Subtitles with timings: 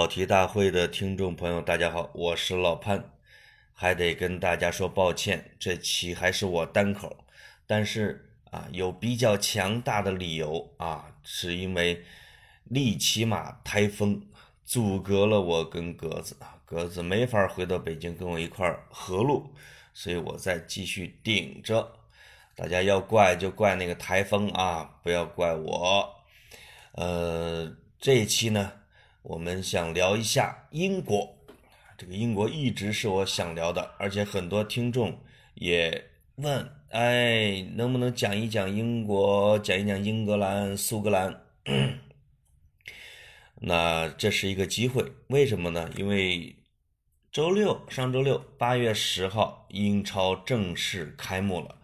[0.00, 3.04] 跑题大会的听众朋友，大家好，我是老潘，
[3.74, 7.14] 还得跟大家说抱歉，这期还是我单口，
[7.66, 12.02] 但是啊，有比较强大的理由啊，是因为
[12.64, 14.26] 利奇马台风
[14.64, 19.52] 阻隔了我跟格子啊，格子没法回到北京跟我一块合录，
[19.92, 21.86] 所以我再继续顶着，
[22.56, 26.10] 大家要怪就怪那个台风啊，不要怪我，
[26.92, 28.79] 呃，这一期呢。
[29.22, 31.36] 我们想聊一下英国，
[31.98, 35.20] 这个英国一直是我想聊的，而且很多听众
[35.54, 41.42] 也问，哎，能不能讲一讲英国，讲一讲英格兰、苏格兰？
[43.62, 45.90] 那这是一个机会，为什么呢？
[45.96, 46.56] 因为
[47.30, 51.76] 周六，上周六，八月十号，英超正式开幕了。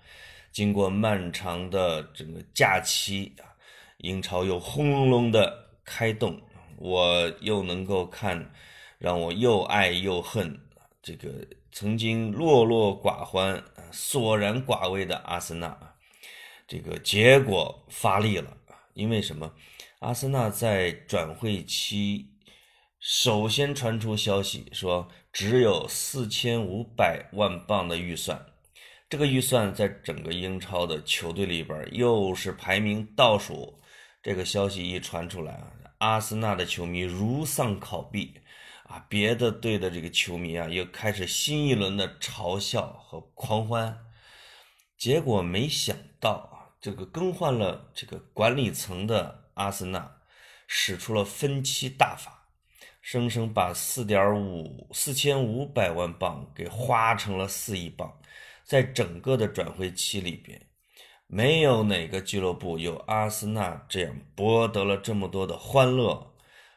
[0.51, 3.45] 经过漫长的这个假期啊，
[3.99, 6.41] 英超又轰隆隆的开动。
[6.79, 8.53] 我又能够看，
[8.99, 10.61] 让我又爱又恨
[11.03, 11.31] 这个
[11.73, 15.95] 曾经落落寡欢、索然寡味的阿森纳啊，
[16.67, 18.57] 这个结果发力了。
[18.95, 19.53] 因为什么？
[19.99, 22.31] 阿森纳在转会期
[22.99, 28.47] 首先传出消息说，只有四千五百万镑的预算，
[29.09, 33.79] 这个预算在整个英超的球队里边又是排名倒数。
[34.23, 35.73] 这个消息一传出来啊！
[35.99, 38.43] 阿森纳的球迷如丧考妣，
[38.85, 43.99] 啊，别的队的这个球迷啊，又开始新一轮的嘲笑和狂欢。
[44.99, 50.19] 结果没想到啊，这个更换了这个管理层的阿森纳，
[50.67, 52.49] 使出了分期大法，
[53.01, 58.21] 生生把四点五四千五百万镑给花成了四亿镑，
[58.65, 60.66] 在整个的转会期里边。
[61.29, 66.35] 没有哪个俱乐部有阿森纳这样博得了这么多的欢乐，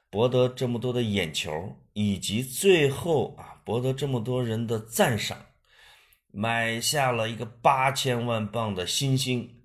[0.09, 5.45] 博得这么多的眼球，以及最后啊博得这么多人的赞赏，
[6.31, 9.61] 买下了一个八千万镑的新星，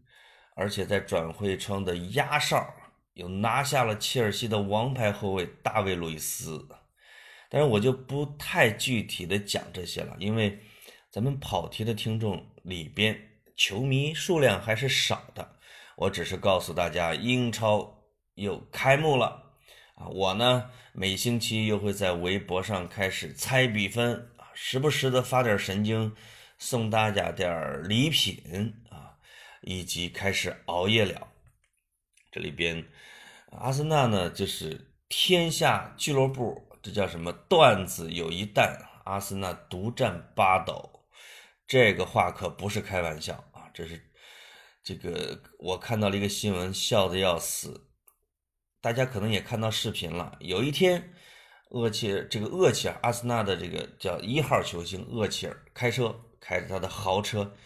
[0.55, 2.75] 而且在转会窗的压哨
[3.15, 6.69] 又拿下了切尔西的王牌后卫大卫·路易斯。
[7.49, 10.59] 但是我就不太具体的讲这些了，因为
[11.11, 13.31] 咱们跑题的听众里边。
[13.57, 15.57] 球迷数量还是少的，
[15.97, 18.05] 我只是告诉大家，英超
[18.35, 19.53] 又开幕了
[19.95, 20.09] 啊！
[20.09, 26.17] 我呢，每星期又会在微博上开始猜比分啊，时不时的发点神经，
[26.59, 29.19] 送大家点礼品啊，
[29.63, 31.29] 以及开始熬夜了。
[32.33, 32.85] 这里边，
[33.53, 40.94] 阿森纳呢，就是天下俱乐部，这叫什么段子有一旦，阿森纳独占八斗。
[41.75, 43.69] 这个话可不是开玩笑啊！
[43.75, 44.01] 这是
[44.85, 47.89] 这个我看到了一个新闻，笑的要死。
[48.81, 50.37] 大家可能也看到视频了。
[50.39, 51.13] 有一天，
[51.71, 57.57] 厄齐尔这个厄齐尔阿森纳的这个叫一号球星厄齐尔开车开着他的豪车，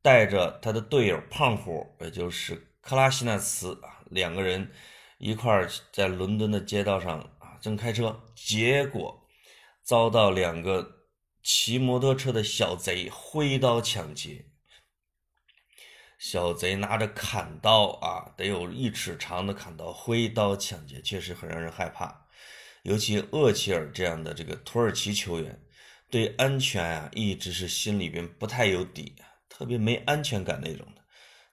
[0.00, 4.72] 带着他的队友胖虎，也就是克拉西纳茨啊，两个人
[5.18, 9.28] 一块儿在伦敦的街道上啊正开车，结果
[9.82, 11.01] 遭到两个。
[11.42, 14.46] 骑摩托车的小贼挥刀抢劫，
[16.16, 22.28] 小贼拿着砍刀啊，得有一尺长的砍刀，挥刀抢劫，确实很让人害怕。
[22.84, 25.60] 尤其厄齐尔这样的这个土耳其球员，
[26.10, 29.16] 对安全啊一直是心里边不太有底，
[29.48, 31.02] 特别没安全感那种的。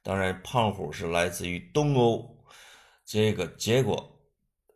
[0.04, 2.46] 当然，胖虎是来自于东欧，
[3.06, 4.22] 这个结果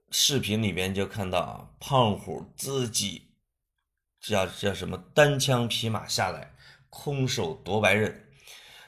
[0.09, 3.32] 视频里边就看到啊，胖虎自己。
[4.25, 6.49] 叫叫什么单枪匹马下来，
[6.89, 8.25] 空手夺白刃，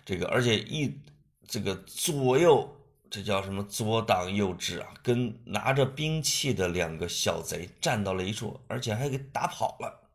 [0.05, 0.97] 这个而且一
[1.45, 2.73] 这个左右
[3.11, 10.09] 这叫什么左挡右支啊，跟拿着兵器的两个小贼站到了一处，而且还给打跑了，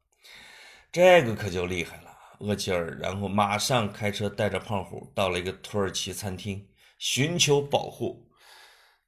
[0.91, 6.67] 这个可就厉害了，厄齐尔，然后马上开车带着胖虎到了一个土耳其餐厅
[6.97, 8.27] 寻求保护，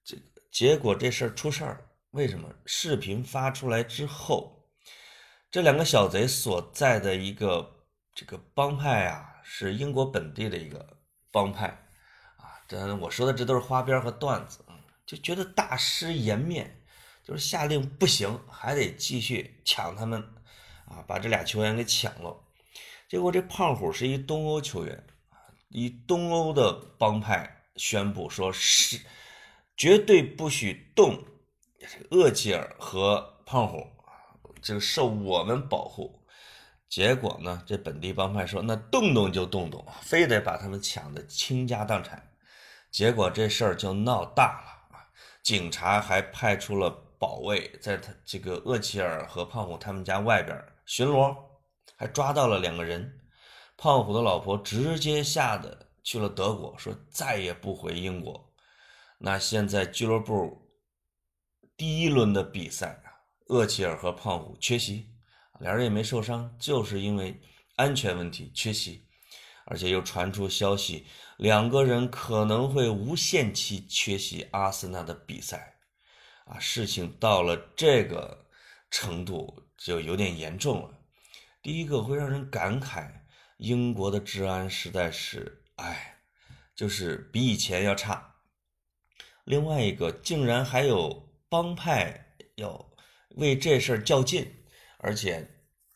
[0.05, 0.19] 这
[0.51, 2.55] 结果这事儿出事儿，为什么？
[2.67, 4.59] 视频发出来之后。
[5.53, 7.85] 这两个小贼所在的一个
[8.15, 10.97] 这个帮派啊，是英国本地的一个
[11.31, 11.67] 帮派
[12.39, 12.57] 啊。
[12.67, 16.83] 这我说的这都是花边和段子啊，就觉得大失颜面，
[17.23, 20.23] 就是下令不行，还得继续抢他们
[20.87, 22.35] 啊，把这俩球员给抢了。
[23.07, 25.37] 结果这胖虎是一东欧球员啊，
[25.69, 28.99] 以东欧的帮派宣布说是
[29.77, 31.23] 绝对不许动
[32.11, 33.87] 厄齐尔和胖虎。
[34.63, 36.25] 就受我们保护，
[36.89, 37.63] 结果呢？
[37.67, 42.31] 这本地帮派说那动动就动动，非得把他们抢的倾家荡产。
[42.91, 45.05] 结果这事儿就闹大了啊！
[45.43, 50.57] 警察还派出了保卫在他这个厄齐尔和胖虎他们家外边
[50.87, 51.37] 巡逻，
[51.97, 53.19] 还抓到了两个人。
[53.77, 58.53] 胖虎的老婆直接吓得去了德国，说再也不回英国。
[59.19, 60.71] 那现在俱乐部
[61.77, 63.03] 第一轮的比赛，
[63.53, 65.11] 厄齐尔和胖虎缺席，
[65.61, 67.39] 俩人也没受伤，就是因为
[67.77, 69.07] 安全问题缺席。
[69.65, 71.07] 而且又传出消息，
[71.37, 75.77] 两个人可能会无限期缺席阿森纳的比赛，
[76.47, 78.47] 啊，事情到了这个
[78.91, 80.99] 程度就有点严重了。
[81.63, 83.09] 第一个会让人感慨，
[83.59, 86.19] 英国的治安实在是，哎，
[86.75, 88.35] 就是比以前要差。
[89.45, 92.92] 另外一个，竟然还有帮派要
[93.37, 94.53] 为这事儿较劲，
[94.99, 95.49] 而且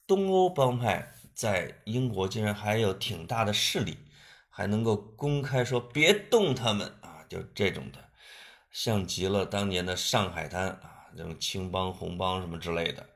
[0.06, 1.12] 东欧帮派。
[1.34, 3.98] 在英国竟然还有挺大的势力，
[4.48, 8.02] 还能够公开说别动他们啊，就这种的，
[8.72, 13.06] 像极了当年的上海滩啊，这种青帮红帮什么之类的。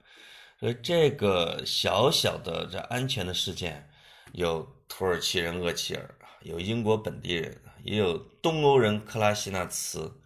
[0.58, 3.88] 所以这个小小的这安全的事件，
[4.32, 10.20] 有土耳其人厄齐尔，有英国本地人，也有东欧人克拉西纳茨，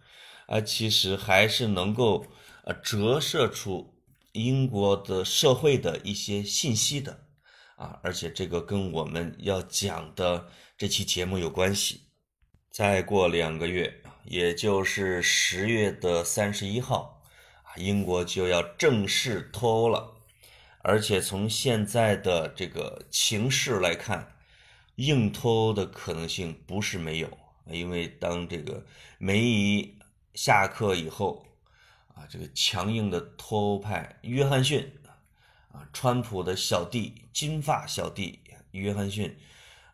[0.47, 2.25] 啊，其实还是能够
[2.65, 3.95] 呃折射出
[4.33, 7.21] 英国的社会的一些信息的。
[7.77, 10.47] 啊，而且这个跟我们要讲的
[10.77, 12.01] 这期节目有关系。
[12.71, 17.21] 再过两个月，也就是十月的三十一号，
[17.63, 20.13] 啊，英国就要正式脱欧了。
[20.83, 24.37] 而且从现在的这个情势来看，
[24.95, 27.37] 硬脱欧的可能性不是没有。
[27.69, 28.85] 因为当这个
[29.17, 29.97] 梅姨
[30.33, 31.45] 下课以后，
[32.15, 34.91] 啊，这个强硬的脱欧派约翰逊。
[35.71, 38.39] 啊，川普的小弟，金发小弟
[38.71, 39.37] 约翰逊，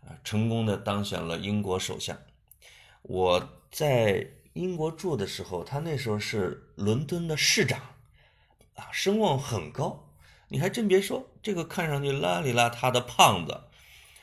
[0.06, 2.16] 啊，成功的当选了英国首相。
[3.02, 7.80] 我在英国住的时候，他那时候是伦敦的市长，
[8.76, 10.14] 啊，声望很高。
[10.50, 13.64] 你还真别说，这个看上去邋里邋遢的胖子，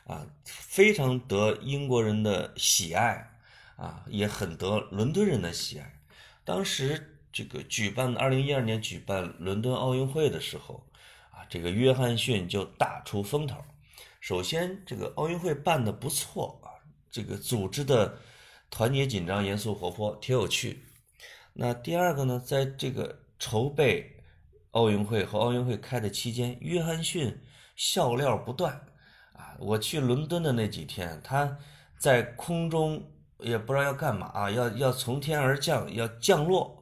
[0.06, 3.32] 啊，非常得英国人的喜爱，
[3.74, 5.98] 啊，也很得伦敦人的喜爱。
[6.44, 10.84] 当时这个举办二零一二年举办伦敦奥运会的时候。
[11.30, 13.56] 啊这个约翰逊就大出风头。
[14.20, 16.74] 首先，这个奥运会办的不错啊，
[17.12, 18.18] 这个组织的
[18.68, 20.82] 团结、紧张、严肃、活泼，挺有趣。
[21.52, 24.16] 那第二个呢，在这个筹备
[24.72, 27.40] 奥运会和奥运会开的期间，约翰逊
[27.76, 28.74] 笑料不断
[29.32, 29.54] 啊。
[29.60, 31.56] 我去伦敦的那几天，他
[31.98, 33.08] 在空中
[33.38, 36.77] 也不知道要干嘛啊，要要从天而降，要降落。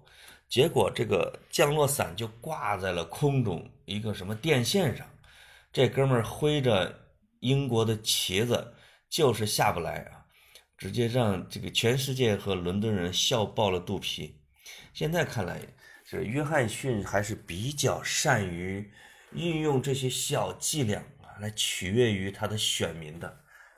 [0.49, 5.05] 结果这个降落伞就挂在了空中一个什么电线上，
[5.73, 6.97] 这哥们儿挥着
[7.41, 8.75] 英国的旗子
[9.11, 10.25] 就是下不来啊，
[10.79, 14.41] 直接让这个全世界和伦敦人笑爆了肚皮。
[14.95, 15.61] 现在看来，
[16.05, 18.89] 这约翰逊还是比较善于
[19.33, 23.29] 运用这些小伎俩啊，来取悦于他的选民的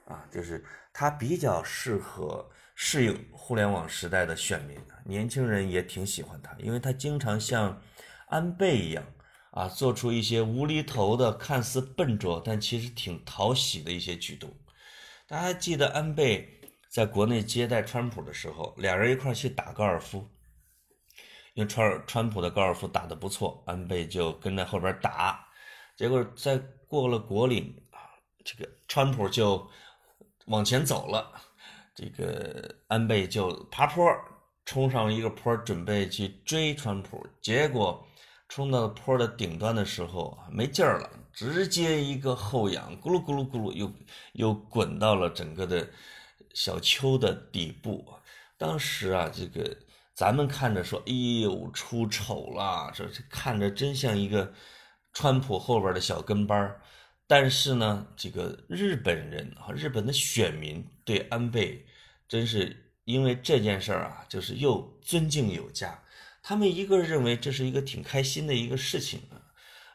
[0.04, 0.62] 啊，就是
[0.92, 2.48] 他比较适合。
[2.80, 7.82] 适应互联网时代的选民，年轻人也挺喜欢他，因为他经常像
[8.28, 9.04] 安倍一样
[9.50, 14.48] 啊，做出一些无厘头的、看似笨拙但其实挺讨喜的一些举动。
[15.26, 20.30] 大家记得安倍在国内接待川普的时候，俩人一块去打高尔夫，
[21.54, 25.44] 因为川川普的高尔夫打得不错，安倍就跟在后边打，
[25.96, 27.98] 结果在过了国岭啊，
[28.44, 29.68] 这个川普就
[30.46, 31.32] 往前走了。
[31.98, 34.08] 这个安倍就爬坡
[34.64, 38.06] 冲上一个坡，准备去追川普，结果
[38.48, 43.92] 冲到坡的顶端的时候没劲儿了，直接一个后仰，咕噜咕噜咕噜，又
[44.34, 45.90] 又滚到了整个的
[46.54, 48.06] 小丘的底部。
[48.56, 49.76] 当时啊，这个
[50.14, 51.12] 咱们看着说，哎
[51.42, 54.52] 呦，出丑了，这这看着真像一个
[55.12, 56.80] 川普后边的小跟班儿
[57.26, 61.84] 但是呢，这个日本人啊，日本的选民对安倍。
[62.28, 66.02] 真是因为这件事儿啊，就是又尊敬有加。
[66.42, 69.40] 他们一个认为这是一个挺开心的一个事情啊，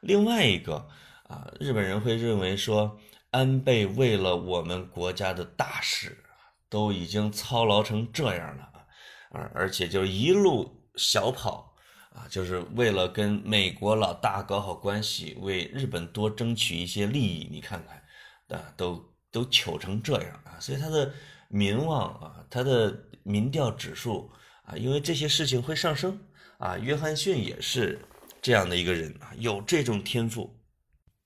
[0.02, 0.88] 另外一个
[1.28, 3.00] 啊，日本人会认为说，
[3.32, 6.24] 安倍为了我们国家的大事，
[6.70, 8.86] 都已经操劳成这样了啊，
[9.32, 11.74] 而而且就一路小跑
[12.14, 17.48] 啊，就是为了跟美国老大搞好关系，为日本多争取一些利益。
[17.50, 21.14] 你看看，啊，都都糗成这样啊，所以他的。
[21.54, 24.32] 民望啊，他的民调指数
[24.64, 26.20] 啊，因为这些事情会上升
[26.58, 26.80] 啊。
[26.80, 28.00] 约翰逊也是
[28.42, 30.60] 这样的一个人啊，有这种天赋。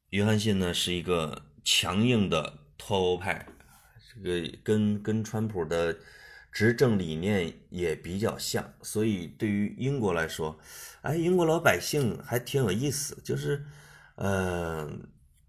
[0.10, 3.48] 约翰逊呢是一个强硬的脱欧派，
[4.14, 5.98] 这个跟跟川普的
[6.52, 10.60] 执政理念也比较像，所以对于英国来说，
[11.04, 13.66] 哎，英国老百姓还挺有意思，就是，
[14.16, 14.92] 呃，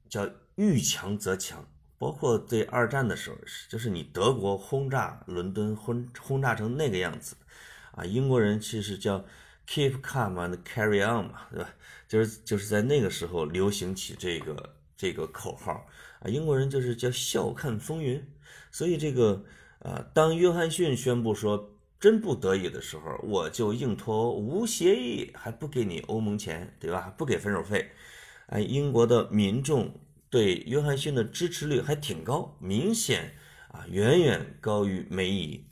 [0.08, 1.68] 叫遇强则强，
[1.99, 3.37] 包括对二战的时候，
[3.69, 7.37] 就是你德国轰炸伦敦，轰轰炸成那个样子，
[7.93, 9.25] 啊，英国人其实叫
[9.67, 11.71] keep calm and carry on 嘛，对吧？
[12.09, 15.87] 就是就是在那个时候流行起这个这个口号，
[16.21, 18.25] 啊，英国人就是叫笑看风云，
[18.71, 19.45] 所以这个。
[19.81, 27.14] 啊，当约翰逊宣布说真不得已的时候，我就硬脱欧，无协议还不给你欧盟钱，对吧？
[27.17, 27.88] 不给分手费。
[28.47, 29.95] 哎，英国的民众
[30.30, 33.35] 对约翰逊的支持率还挺高，明显
[33.68, 35.66] 啊，远远高于梅姨。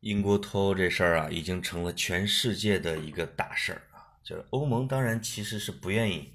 [0.00, 4.06] 英国脱欧这事儿啊，已经成了全世界的一个大事儿啊。
[4.22, 6.32] 就是欧盟当然其实是不愿意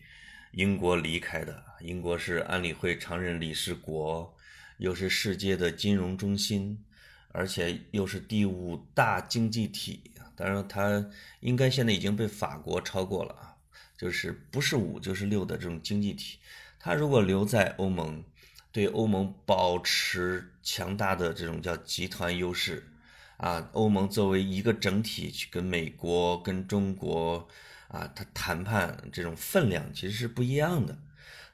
[0.52, 4.36] 英国离开的，英国是安理会常任理事国。
[4.78, 6.84] 又是世界的金融中心，
[7.28, 11.08] 而且又是第五大经济体，当然它
[11.42, 13.56] 应该现在已经被法国超过了啊，
[13.96, 16.40] 就是不是五就是六的这种经济体。
[16.82, 18.24] 他如果留在欧盟，
[18.72, 22.92] 对欧盟保持强大的这种叫集团优势
[23.38, 27.48] 啊，欧盟作为一个整体去跟美国、跟中国
[27.88, 30.98] 啊，他谈判这种分量其实是不一样的。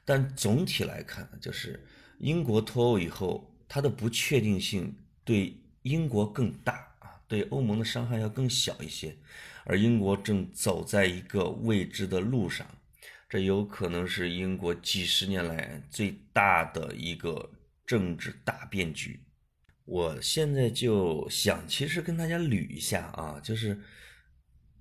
[0.04, 1.84] 但总体来看，就是。
[2.20, 9.16] 英国脱欧以后，它的不确定性对英国更大啊，对欧盟的伤害要更小一些。
[9.62, 12.66] 而英国正走在一个未知的路上，
[13.28, 17.50] 这有可能是英国几十年来最大的一个
[17.84, 19.20] 政治大变局。
[19.84, 23.80] 我现在就想，其实跟大家捋一下啊，就是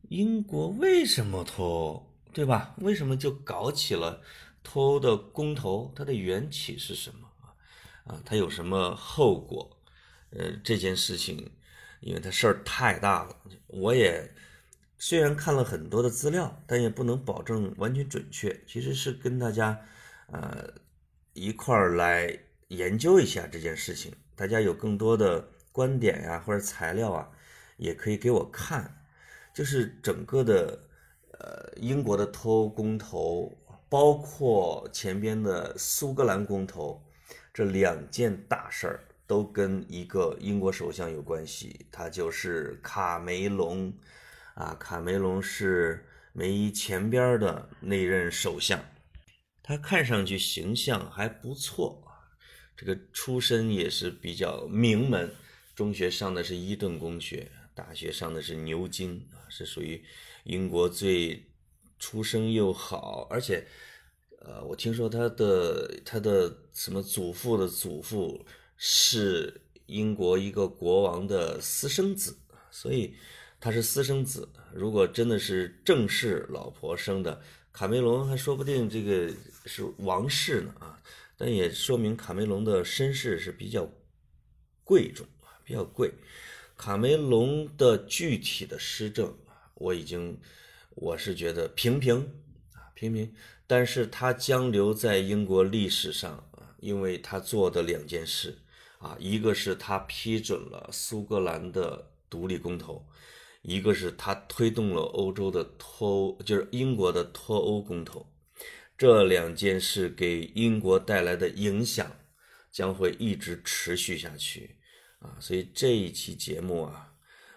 [0.10, 2.75] 英国为什么脱欧，对吧？
[2.80, 4.22] 为什么就搞起了
[4.63, 5.94] 脱欧的公投？
[5.96, 7.27] 它的缘起是什么？
[8.06, 9.82] 啊，它有什么后果？
[10.30, 11.51] 呃，这件事情，
[12.01, 13.36] 因为它事儿太大了，
[13.68, 14.34] 我也
[14.98, 18.60] 虽然看了很多的资料，但也不能保证完全准确。
[18.66, 19.80] 其实是跟大家，
[20.32, 20.74] 呃，
[21.34, 22.38] 一块儿来
[22.70, 24.12] 研究一下这件事情。
[24.36, 27.30] 大家有更多的观点呀，或者材料啊，
[27.77, 29.06] 也可以给我看。
[29.54, 30.80] 就是整个的，
[31.39, 33.58] 呃，英国的脱欧公投，
[33.89, 37.04] 包括前边的苏格兰公投。
[37.54, 43.92] 这两件大事儿都跟一个英国首相有关系，他就是卡梅隆，
[44.58, 48.84] 啊，卡梅隆是梅姨前边的那任首相，
[49.62, 52.26] 他看上去形象还不错啊，
[52.76, 55.32] 这个出身也是比较名门，
[55.76, 60.04] 中学上的是伊顿公学，大学上的是牛津啊，是属于
[60.44, 61.46] 英国最
[62.00, 63.66] 出身又好，而且。
[64.40, 68.46] 呃，我听说他的他的什么祖父的祖父
[68.78, 72.38] 是英国一个国王的私生子，
[72.72, 73.14] 所以
[73.68, 74.48] 他是私生子。
[74.74, 77.42] 如果真的是正室老婆生的，
[77.74, 79.30] 卡梅隆还说不定这个
[79.66, 80.98] 是王室呢啊。
[81.36, 83.86] 但也说明卡梅隆的身世是比较
[84.86, 86.14] 贵重啊，比较贵。
[86.78, 89.38] 卡梅隆的具体的施政
[89.74, 90.40] 我已经
[90.96, 92.20] 我是觉得平平
[92.72, 93.36] 啊，平平。
[93.68, 98.60] 但是他将留在英国历史上啊，因为他做的两件事
[99.00, 103.06] 啊，一个是他批准了苏格兰的独立公投，
[103.68, 108.26] 一个是他推动了欧洲的脱欧，就是英国的脱欧公投。
[108.98, 112.10] 这两件事给英国带来的影响
[112.72, 114.78] 将会一直持续下去
[115.20, 117.14] 啊，所以这一期节目啊，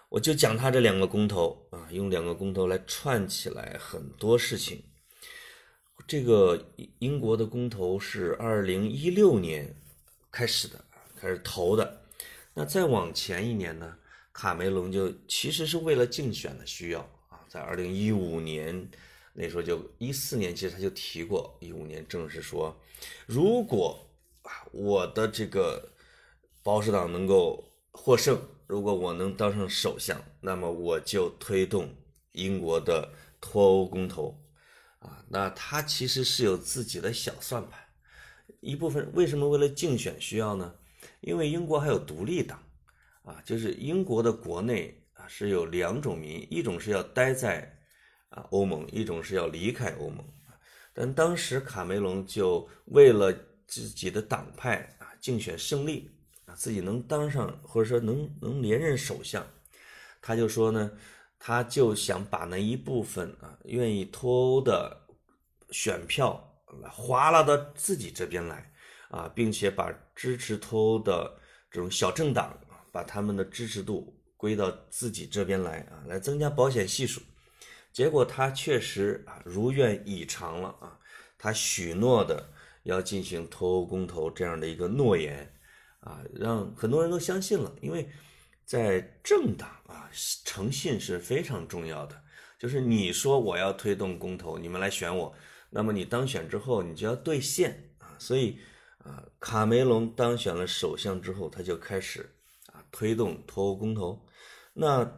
[0.09, 4.83] 我就讲他这两个公投啊，用两个公投来串起来很多事情。
[6.05, 9.73] 这个英国的公投是二零一六年
[10.29, 10.83] 开始的，
[11.15, 12.01] 开始投的。
[12.53, 13.95] 那再往前一年呢，
[14.33, 18.89] 卡梅隆就其实是为了竞选的需要啊，在二零一五年
[19.33, 22.75] 那时候就一四年，其实他就提过，一五年正式说，
[23.25, 24.07] 如果
[24.43, 25.91] 啊我的这个
[26.63, 31.95] 保守党能够获胜，如果我能当上首相，那么我就推动
[32.31, 34.37] 英国的脱欧公投。
[34.99, 37.79] 啊，那他其实是有自己的小算盘，
[38.59, 40.75] 一部分为什么为了竞选需要呢？
[41.21, 42.61] 因为英国还有独立党，
[43.23, 47.77] 啊，就是英国的国内啊是有两种民，一种是要待在
[48.29, 50.25] 啊欧盟，一种是要离开欧盟。
[50.93, 53.33] 但当时卡梅隆就为了
[53.67, 56.11] 自己的党派啊竞选胜利
[56.45, 59.45] 啊，自己能当上或者说能能连任首相，
[60.21, 60.91] 他就说呢。
[61.43, 64.95] 他就想把那一部分啊愿意脱欧的
[65.71, 66.55] 选票
[66.87, 68.71] 划拉到自己这边来
[69.09, 71.35] 啊，并且把支持脱欧的
[71.71, 72.55] 这种小政党
[72.91, 77.21] 把他们的支持度归到自己这边来啊，来增加保险系数。
[77.93, 80.99] 结果他确实啊如愿以偿了啊，
[81.37, 82.49] 他许诺的
[82.83, 85.53] 要进行脱欧公投这样的一个诺言
[85.99, 87.75] 啊，让很多人都相信了。
[87.81, 88.09] 因为
[88.65, 90.09] 在政党啊，
[90.45, 92.23] 诚信是非常重要的。
[92.57, 95.35] 就是你说我要推动公投，你们来选我，
[95.69, 98.15] 那么你当选之后，你就要兑现啊。
[98.17, 98.59] 所以
[98.99, 102.33] 啊，卡梅隆当选了首相之后，他就开始
[102.91, 104.23] 推动脱欧公投。
[104.73, 105.09] 那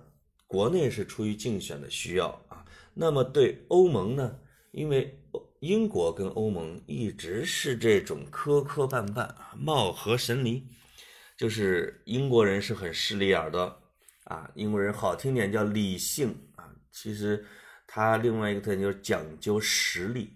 [0.48, 2.66] 国内是出于竞选的需要啊。
[2.94, 4.40] 那么对欧盟呢？
[4.72, 5.20] 因为
[5.60, 10.68] 英国跟欧盟一直是这种磕磕绊绊啊，貌合神离。
[11.36, 13.78] 就是英国人是很势利眼的
[14.26, 17.44] 啊，英国人好听点叫理性啊，其实
[17.88, 20.32] 他另外一个特点就是讲究实力。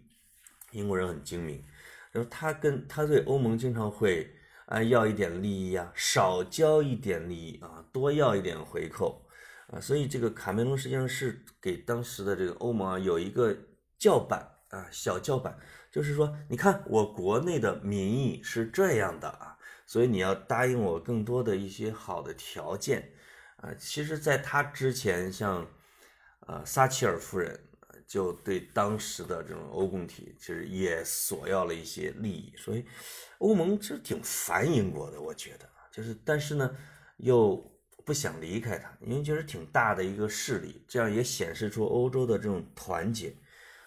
[0.72, 1.64] 英国人很精明，
[2.12, 4.30] 然后他跟他对欧盟经常会
[4.68, 9.26] 啊要一点利益啊，少交一点利益啊，多要一点回扣。
[9.68, 13.54] 啊，所以这个卡梅隆实际上是给当时的这个欧盟啊有一个
[14.00, 15.60] 叫板啊，小叫板，
[15.92, 23.12] 就是说，你看我国内的民意是这样的啊，所以你要答应我更多的一些好的条件
[23.58, 23.74] 啊。
[23.78, 25.68] 其实，在他之前，像
[26.40, 27.67] 啊撒切尔夫人
[28.08, 32.86] 就对当时的这种欧共体其实也索要了一些利益，所以
[33.40, 36.76] 欧盟其实挺烦英国的，我觉得就是，但是呢，
[37.18, 37.64] 又。
[38.06, 43.36] 不想离开它，因为就是挺大的一个势力，这样也显示出欧洲的这种团结，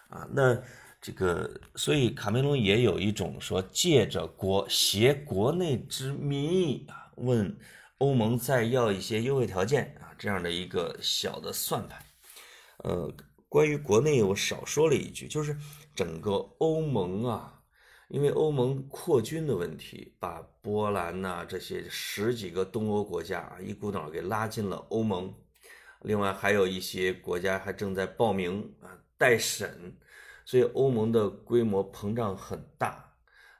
[0.09, 0.55] 啊，那
[1.01, 7.57] 这个，所以卡梅隆也有一种说借着国挟国内之民意啊，问
[7.97, 11.99] 欧盟再要一些优惠条件啊，这样的一个小的算盘。
[12.83, 13.11] 呃，
[13.51, 15.53] 关于国内我少说了一句，就是
[15.93, 17.61] 整个欧盟啊。
[18.07, 25.33] 因为欧盟扩军的问题，把波兰呐这些十几个东欧国家啊一股脑给拉进了欧盟，
[26.03, 29.97] 另外还有一些国家还正在报名啊待审，
[30.45, 33.13] 所以欧盟的规模膨胀很大。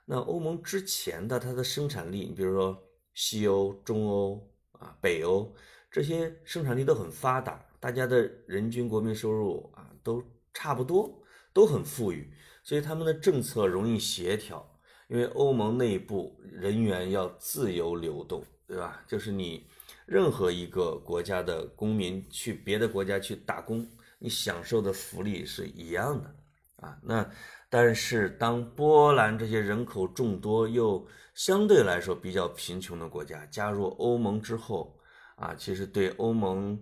[0.06, 5.54] 那欧盟之前的它的生产力，你比如说西欧、中欧啊、北欧
[5.90, 9.71] 这些生产力都很发达，大家的人均国民收入
[10.02, 12.32] 都差不多，都很富裕。
[12.64, 14.64] 所以他们的政策容易协调，
[15.08, 19.02] 因为欧盟内部人员要自由流动，对吧？
[19.06, 19.66] 就是你
[20.06, 23.84] 任何一个国家的公民去别的国家去打工，
[24.18, 26.34] 你享受的福利是一样的
[26.76, 26.96] 啊。
[27.02, 27.28] 那
[27.68, 34.96] 但是当波兰这些人口众多又相对来说比较贫穷的国家加入欧盟之后
[35.36, 36.78] 啊，其实对欧盟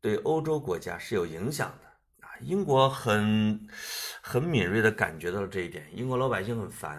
[0.00, 1.83] 对欧洲国家是有影响的。
[2.44, 3.66] 英国很
[4.22, 6.98] 很敏锐的感觉到了这一点，英国老百姓很烦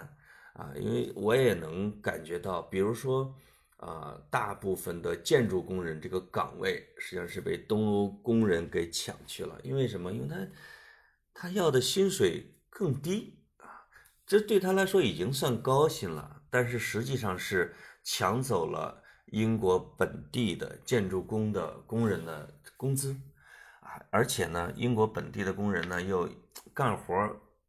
[0.53, 3.33] 啊，因为我也能感觉到，比如说
[3.77, 10.11] 啊，大部分的建筑工人这个岗位实际上是被东欧工人给抢去了，因为什么？
[10.11, 10.35] 因为他
[11.33, 13.85] 他要的薪水更低啊，
[14.25, 23.15] 这对他来说已经算高薪了，但是实际上是抢走了英国本地的建筑工的工人的工资。
[24.09, 26.29] 而且呢，英国本地的工人呢又
[26.73, 27.13] 干活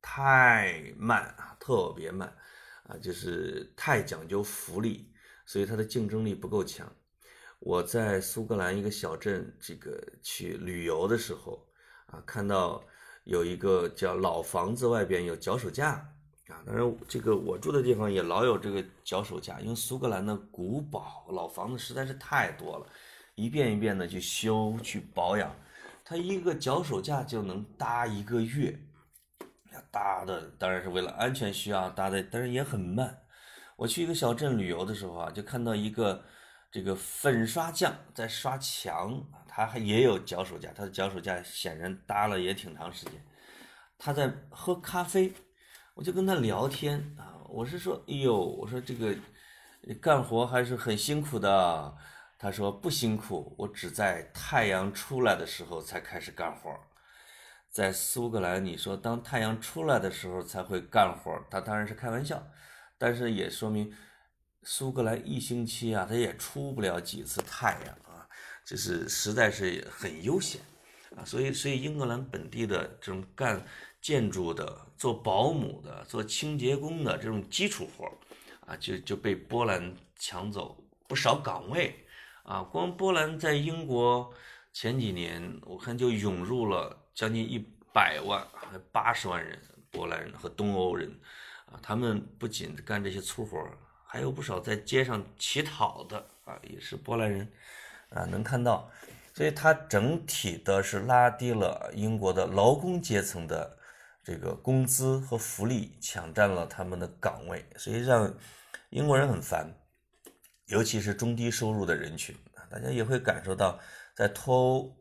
[0.00, 2.32] 太慢啊，特别慢
[2.84, 5.12] 啊，就是太讲究福利，
[5.44, 6.90] 所以他的竞争力不够强。
[7.58, 11.66] 我在苏格兰一个小镇这个去旅游的时候
[12.06, 12.84] 啊，看到
[13.24, 15.92] 有一个叫老房子外边有脚手架
[16.48, 22.86] 啊，当然这个我住的地方也老有这个脚手架，因为苏格兰的古堡老房子实在是太多了，
[23.34, 25.54] 一遍一遍的去修去保养。
[26.08, 28.78] 它一个脚手架就能搭一个月，
[29.90, 33.18] 搭的当然是为了安全需要搭的，但是也很慢。
[33.74, 36.24] 我去一个小镇旅游的时候啊，就看到一个
[36.70, 43.14] 这个粉刷匠在刷墙，他还也有脚手架，他的脚手架显然搭了也挺长时间。
[43.98, 45.32] 他在喝咖啡，
[45.94, 49.12] 我就跟他聊天啊，我是说，哎呦，我说这个
[50.00, 51.96] 干活还是很辛苦的。
[52.38, 56.70] 他说不辛苦，我只在太阳出来的时候才开始干活。
[57.70, 62.46] 在苏格兰，你说当太阳出来的时候才会干活，他当然是开玩笑，
[62.98, 63.92] 但是也说明
[64.62, 68.26] 苏格兰一星期啊，他也出不了几次太阳啊，
[68.66, 70.60] 就是实在是很悠闲
[71.16, 71.24] 啊。
[71.24, 73.62] 所以，所以英格兰本地的这种干
[74.00, 78.10] 建筑的、做保姆的、做清洁工的这种基础活
[78.66, 82.05] 啊，就就被波兰抢走不少岗位。
[82.46, 84.32] 啊，光波兰在英国
[84.72, 87.58] 前几年，我看就涌入了将近一
[87.92, 91.10] 百万，还八十万人波兰人和东欧人，
[91.66, 93.68] 啊，他们不仅干这些粗活，
[94.06, 97.50] 还有不少在街上乞讨的啊，也是波兰人，
[98.10, 98.88] 啊，能看到，
[99.34, 103.76] 所以它整体的是拉低了英国的劳工阶层的
[104.22, 108.32] 这个工资和福利，抢占了他们的岗位，所以让
[108.90, 109.68] 英国人很烦，
[110.66, 112.34] 尤其是中低收入的人群，
[112.70, 113.78] 大家也会感受到，
[114.14, 114.96] 在脱欧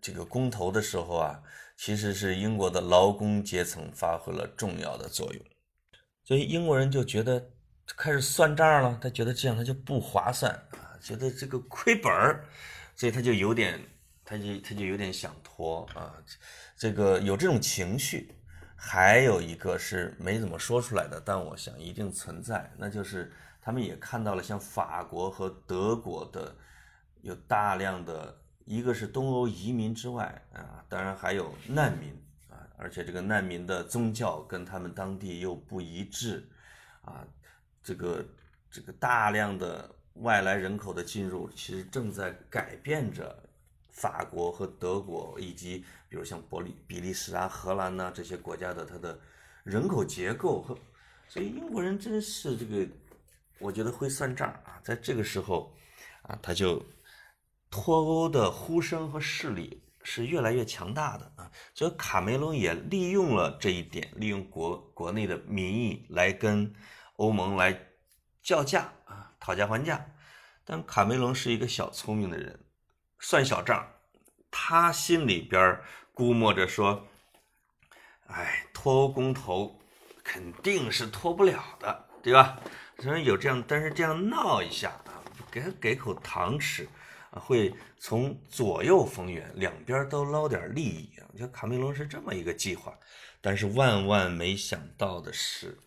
[0.00, 1.42] 这个公投的时候啊，
[1.76, 5.44] 其实是英国的劳工阶层发挥了重要的作用，
[6.22, 7.50] 所以英国人就觉得
[7.96, 12.44] 开始算账了，他觉得这样他就不划算啊，觉得这个亏本儿，
[12.94, 13.80] 所以他就有点，
[14.24, 16.14] 他就他就有点想脱啊，
[16.76, 18.34] 这个有这种情绪。
[18.76, 23.32] 还有一个是没怎么说出来的，但我想一定存在，那就是
[23.64, 26.54] 他们也看到了像法国和德国的
[27.22, 32.10] 有大量的，一个是东欧移民之外啊，当然还有难民
[32.50, 36.46] 啊，而且这个难民的宗教跟他们当地又不一致
[37.00, 37.26] 啊，
[37.82, 38.22] 这个
[38.70, 43.34] 这个大量的外来人口的进入，其实正在改变着。
[43.96, 49.16] 法国和德国，以及比如像伯利、比利时啊、荷兰呐这些国家的它的
[49.62, 50.76] 人口结构和，
[51.28, 52.84] 所以英国人真是这个，
[53.58, 55.74] 我觉得会算账啊，在这个时候
[56.22, 56.84] 啊，他就
[57.70, 66.74] 脱欧的呼声和势力是越来越强大的啊，所以卡梅隆也利用了这一点，利用国国内的民意来跟
[67.16, 67.78] 欧盟来
[68.42, 70.04] 叫价啊，讨价还价，
[70.64, 72.60] 但卡梅隆是一个小聪明的人。
[73.20, 73.88] 算小账，
[74.50, 75.80] 他心里边
[76.12, 77.06] 估摸着说
[78.28, 79.80] ：“哎，脱欧公投
[80.22, 82.60] 肯定是脱不了的，对吧？
[82.98, 86.88] 虽然有这样，但是这样闹一下啊，给他给口糖吃
[87.30, 91.26] 啊，会从左右逢源，两边都捞点利益啊。
[91.32, 92.92] 我觉得卡梅隆是这么一个计划，
[93.40, 95.78] 但是万万没想到的是，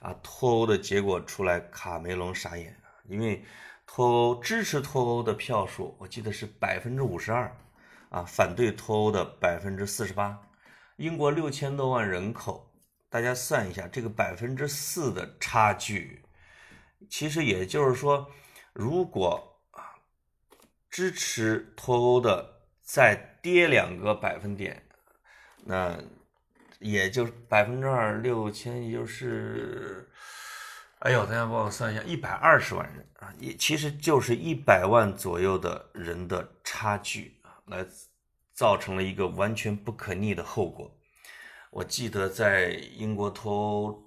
[0.00, 3.44] 啊，脱欧的结果出来，卡梅隆傻眼啊，因为。”
[3.90, 7.50] 脱欧支持脱欧的票数，我记得是百分之五十二，
[8.10, 10.38] 啊，反对脱欧的百分之四十八。
[10.98, 12.70] 英国六千多万人口，
[13.08, 16.22] 大家算一下，这个百分之四的差距，
[17.08, 18.30] 其实也就是说，
[18.72, 19.96] 如果啊
[20.90, 24.82] 支持脱欧的再跌两个百分点，
[25.64, 25.98] 那
[26.78, 30.04] 也就百分之二六千，也就是。
[31.00, 37.86] 哎呦，大家帮我算一下，一百二十万人啊，也其实就是一百万左右的人的差距，来
[38.52, 40.92] 造成了一个完全不可逆的后果。
[41.70, 44.02] 我记得在英国脱欧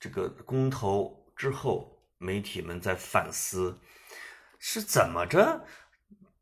[0.00, 3.78] 这个公投之后，媒体们在反思
[4.58, 5.64] 是怎么着，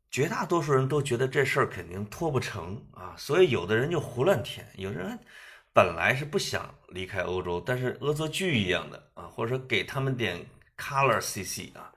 [0.09, 5.19] 绝大多数人都觉得这事儿肯定拖不成啊，所以有的人就胡乱填，有人。
[5.73, 10.45] 本来是不想离开欧洲，但是恶作剧一样的啊，或者说给他们点
[10.77, 11.91] color cc 啊，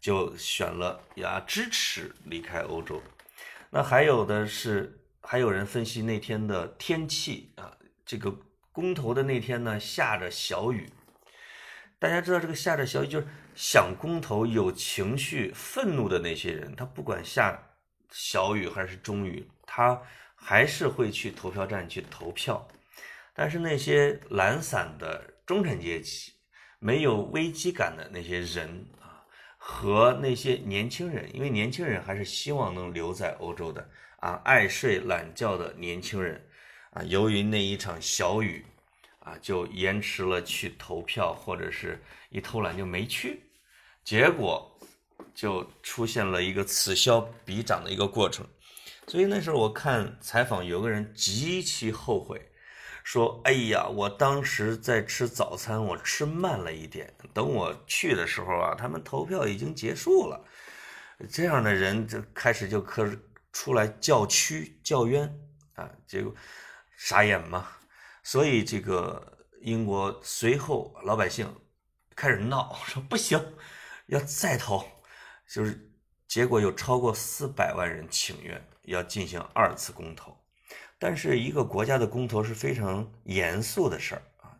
[0.00, 3.02] 就选了呀支持离开欧洲。
[3.68, 8.32] 那还有的是，还有人分析那天的天气啊，这个
[8.70, 10.88] 公投的那天呢下着小雨。
[11.98, 17.58] 大家知道这个下着小雨，就是想公投有情绪、愤怒的那些人，他不管下
[18.10, 20.02] 小雨还是中雨，他
[20.34, 22.68] 还是会去投票站去投票。
[23.34, 26.32] 但是那些懒散的中产阶级、
[26.78, 29.24] 没有危机感的那些人啊，
[29.56, 33.88] 和那些年轻人，因为年轻人还是希望能留在欧洲的
[34.20, 36.46] 啊，爱睡懒觉的年轻人
[36.90, 38.64] 啊，由于那一场小雨
[39.26, 43.42] 啊，就延迟了去投票，或者是一偷懒就没去，
[44.04, 44.78] 结果
[45.34, 48.46] 就出现了一个此消彼长的一个过程。
[49.08, 52.40] 所以那时候我看采访，有个人极其后悔。
[53.02, 57.12] 说，哎呀，我当时在吃早餐，我吃慢了一点。
[57.32, 60.44] 等我去的时候啊，他们投票已经结束了。
[61.28, 63.08] 这样的人就开始就可
[63.52, 65.32] 出来叫屈叫冤
[65.74, 66.32] 啊，结果
[66.96, 67.68] 傻眼嘛。
[68.26, 71.48] 所以这个英国随后老百姓
[72.16, 73.40] 开始闹， 说不行，
[74.06, 74.84] 要再投。
[75.48, 75.88] 就是
[76.26, 80.36] 结果有超过四百万人请愿，要进行二次公投。
[80.98, 84.50] 但是一个国家的公投是非常严肃的事儿啊，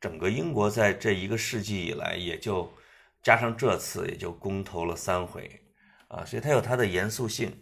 [0.00, 2.68] 整个英国在这一个世纪以来，也就
[3.22, 5.48] 加上这次，也就公投了三回
[6.08, 7.56] 啊，所以它有它的严肃性。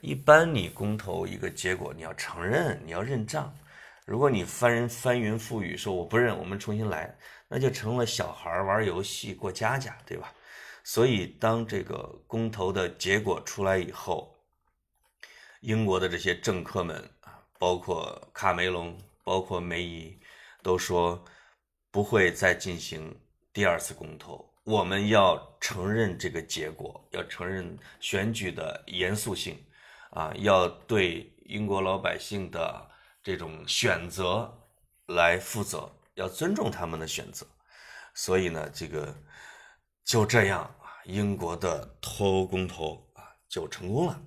[0.00, 3.54] 一般你公投一个结果，你要承认，你要认账。
[4.08, 7.14] 如果你翻人翻云覆雨说我不认，我们重新来，
[7.46, 10.32] 那就成了小孩玩游戏过家家，对吧？
[10.82, 11.94] 所以当这个
[12.26, 14.34] 公投的结果出来以后，
[15.60, 17.38] 英国的这些政客们啊。
[17.58, 20.16] 包括卡梅隆，包括梅姨，
[20.62, 21.22] 都说
[21.90, 23.14] 不会再进行
[23.52, 24.48] 第二次公投。
[24.64, 29.58] 我们要承认这个结果，要承认选举的严肃性，
[30.10, 32.88] 啊，要对英国老百姓的
[33.28, 34.50] 这种选择
[35.08, 37.46] 来负责，要尊重他们的选择。
[38.14, 39.14] 所以呢，这个
[40.02, 44.18] 就这样啊，英国的脱欧公投啊就成功了。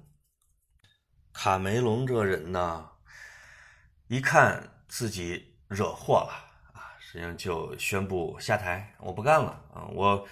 [1.33, 2.91] 卡梅隆这人呢，
[4.07, 6.93] 一看自己惹祸了啊。
[6.99, 9.89] 实际上就宣布下台，我不干了啊！
[9.95, 10.27] 我，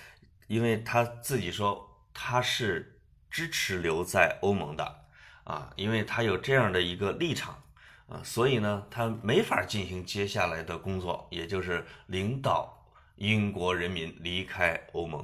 [0.45, 3.01] 因为他自己说他是
[3.31, 5.09] 支持留在欧盟的
[5.45, 7.59] 啊，因为他有这样的一个立场
[8.09, 12.75] 啊，所以呢，他没法进行接下来的工作，也就是领导
[13.17, 15.21] 英国人民离开欧盟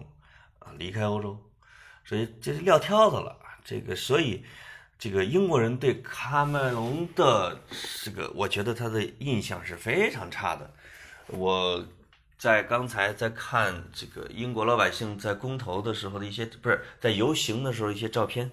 [0.59, 1.37] 啊，离开欧洲，
[2.03, 3.35] 所以这是撂挑子了。
[3.63, 4.45] 这个，所以
[4.99, 7.59] 这个英国人对卡梅隆的
[8.03, 10.71] 这个，我觉得他的印象是非常差的。
[11.27, 11.83] 我
[12.37, 18.51] 在刚才在看这个英国老百姓在公投的时候的一些，不是在游行的时候一些照片，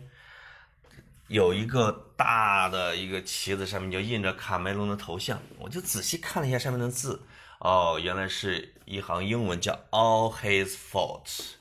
[1.32, 5.40] 有一个大的一个旗子，上面就印着卡梅隆的头像。
[5.58, 7.22] 我就仔细看了一下上面的字，
[7.60, 11.52] 哦，原来是一行英文，叫 All his faults，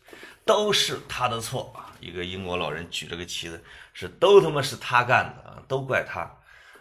[0.44, 1.74] 都是他的错！
[2.02, 6.20] 一个英国老人举着个旗子，是都他妈是他干的啊，都怪他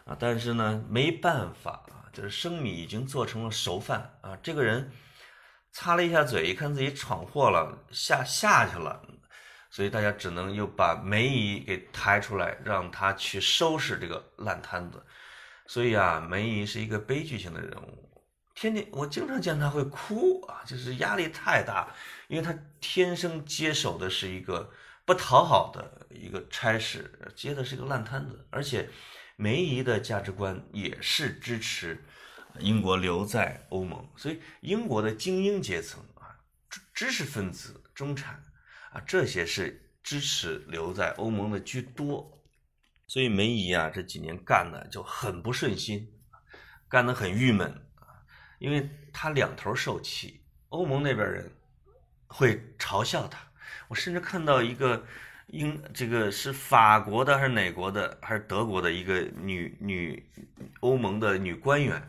[0.05, 0.16] 啊！
[0.18, 2.11] 但是呢，没办法啊。
[2.12, 4.37] 就是生米已经做成了熟饭啊！
[4.42, 4.90] 这个人
[5.70, 9.00] 擦了一下嘴，一看自己闯祸了，下下去了，
[9.71, 15.03] 所以大家只能又把梅姨给抬出来，让他去收拾这个烂摊子。
[15.67, 18.23] 所以啊，梅姨是一个悲剧性的人物，
[18.55, 21.89] 天天我经常见他会哭啊，就是压力太大，
[22.29, 24.71] 因为他天生接手的是一个
[25.05, 28.91] 不讨好的一个差事，接的是个烂摊子，而且。
[29.37, 32.05] 梅姨的价值观也是支持
[32.59, 36.37] 英国留在欧盟，所以英国的精英阶层啊，
[36.93, 38.43] 知识分子、中产
[38.90, 42.42] 啊，这些是支持留在欧盟的居多。
[43.07, 46.09] 所以梅姨啊，这几年干的就很不顺心，
[46.88, 48.22] 干得很郁闷啊，
[48.59, 51.50] 因为他两头受气，欧盟那边人
[52.26, 53.38] 会嘲笑他，
[53.88, 55.07] 我甚至看到一个。
[55.53, 60.31] 英这个是法国的还是哪国的还是德国的一个女女
[60.79, 62.00] 欧盟的女官员，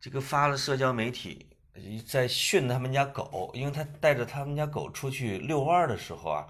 [0.00, 1.51] 这个发了社交媒体
[2.06, 6.46] 在训他们家狗，因为他带着他们家狗出去遛弯的时候啊，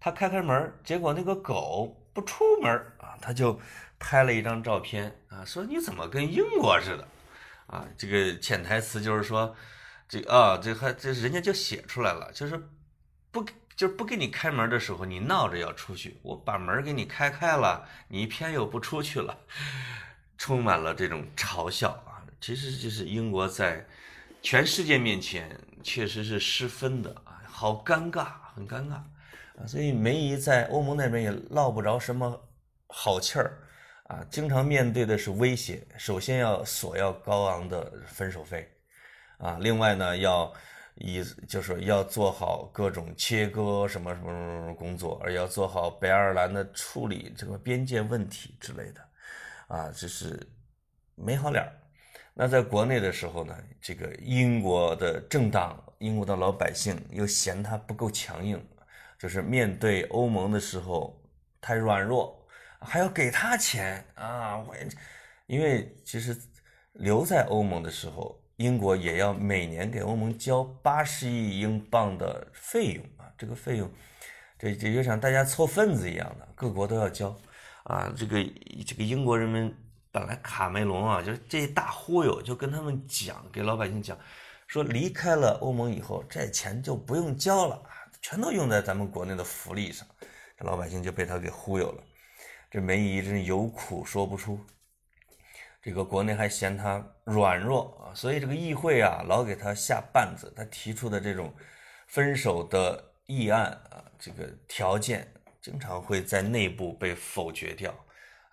[0.00, 3.60] 他开开门，结果那个狗不出门啊，他就
[3.98, 7.08] 拍了一张照片啊，说你怎么跟英国似的
[7.66, 7.86] 啊？
[7.96, 9.54] 这个潜台词就是说，
[10.08, 12.68] 这啊这还这人家就写出来了，就是
[13.30, 13.44] 不。
[13.76, 19.36] 就是不给你开门的时候，你闹着要出去，我把门给你开开了，你偏又不出去了，
[20.38, 22.24] 充满了这种嘲笑啊！
[22.40, 23.86] 其实就是英国在
[24.46, 25.50] 全世界面前
[25.82, 29.66] 确实是失分的啊，好尴尬，很尴尬啊！
[29.66, 32.40] 所以梅姨在欧盟那边也落不着什么
[32.86, 33.58] 好气儿
[34.04, 38.70] 啊，经常面对的是威胁，首先要索要高昂的分手费
[39.38, 40.52] 啊，另外呢要。
[40.98, 49.00] 一就是要做好各种切割什么什么什么工作，而要做好北爱尔兰的处理这个边界问题之类的，
[49.68, 50.40] 啊，这是
[51.14, 51.70] 没好脸儿。
[52.38, 58.62] 那在国内的时候呢，这个英国的政党、英国的老百姓又嫌他不够强硬，
[59.18, 61.18] 就是面对欧盟的时候
[61.62, 62.46] 太软弱，
[62.80, 64.58] 还要给他钱啊！
[64.58, 64.76] 我
[65.46, 66.36] 因为其实
[66.92, 68.38] 留在欧盟的时候。
[68.58, 73.86] 英国也要每年给欧盟交八十亿英镑的费用啊，这个费用，
[74.58, 77.36] 这这就像大家凑份子一样的，各国都要交
[77.84, 78.10] 啊。
[78.16, 78.42] 这个
[78.86, 79.70] 这个英国人民
[80.16, 84.18] 本来卡梅隆啊，就是这一大忽悠，就跟他们讲，给老百姓讲，
[84.66, 87.78] 说离开了欧盟以后，这钱就不用交了，
[88.22, 90.08] 全都用在咱们国内的福利上，
[90.56, 92.02] 这老百姓就被他给忽悠了。
[92.70, 94.58] 这梅姨真是有苦说不出。
[95.82, 100.50] 这个国内还嫌他软弱啊，所以这个议会啊老给他下绊子。
[100.56, 101.54] 他提出的这种
[102.06, 107.94] 分手的议案啊，这个条件经常会在内部被否决掉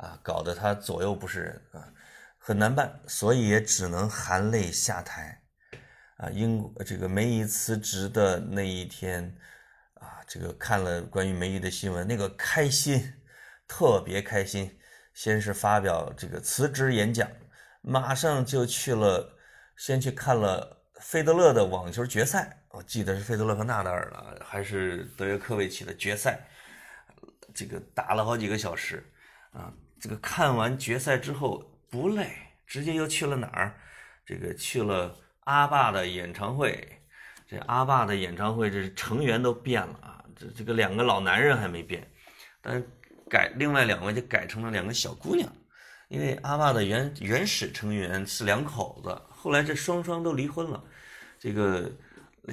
[0.03, 1.87] 啊，搞得他左右不是人啊，
[2.37, 2.99] 很难办。
[3.07, 5.41] 所以也只能含泪下台
[6.17, 6.29] 啊。
[6.29, 9.33] 英这个梅姨辞职的那一天
[9.93, 13.13] 啊，这个看了关于梅姨的新闻，那个开心，
[13.65, 14.77] 特别开心。
[15.13, 17.29] 先是发表这个辞职演讲，
[17.81, 19.37] 马上就去了，
[19.77, 22.65] 先去看了费德勒的网球决赛。
[22.69, 26.39] 我记得是费德勒和纳达尔了，还是德约科维奇的决赛，
[27.53, 29.05] 这个打了好几个小时
[29.51, 29.71] 啊。
[30.03, 32.29] 这个看完决赛之后不累，
[32.67, 33.73] 直接又去了哪儿？
[34.25, 36.85] 这个去了阿爸的演唱会。
[37.47, 42.05] 这阿爸的演唱会，这成员都变了啊，这这个两个老男人还没变，
[42.61, 42.85] 但是
[43.29, 45.49] 改另外两位就改成了两个小姑娘，
[46.09, 50.83] 因为阿爸的原原始成员是两口子，后来这双双都离婚了，
[51.39, 51.89] 这个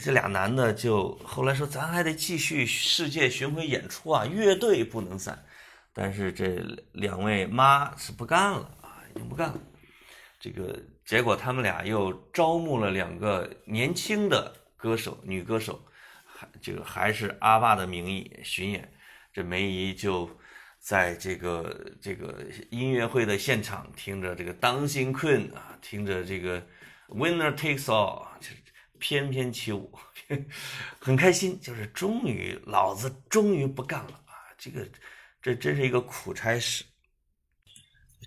[0.01, 5.45] 这俩男的就后来说咱还得继续世界巡回演出啊，乐队不能散，
[6.01, 9.61] 但是这两位妈是不干了啊，已经不干了，
[10.41, 14.57] 这个结果他们俩又招募了两个年轻的。
[14.79, 15.79] 歌手女歌手，
[16.25, 18.91] 还这个还是阿爸的名义巡演，
[19.31, 20.27] 这梅姨就
[20.79, 26.59] 在这个这个音乐会的现场听着这个《Dancing Queen》啊，听着这个
[27.09, 28.57] 《Winner Takes All》，就是
[28.99, 29.93] 翩翩起舞，
[30.99, 34.33] 很开心，就是终于老子终于不干了啊！
[34.57, 34.89] 这个
[35.43, 36.85] 这真是一个苦差事，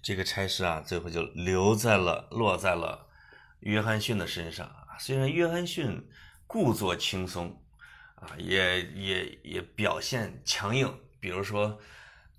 [0.01, 3.07] 这个差事啊，最后就留在了落在了
[3.59, 4.97] 约翰逊的身上啊。
[4.99, 6.07] 虽然约翰逊。
[6.45, 7.59] 故作轻松，
[8.13, 10.93] 啊，也也也表现强硬。
[11.19, 11.79] 比如说，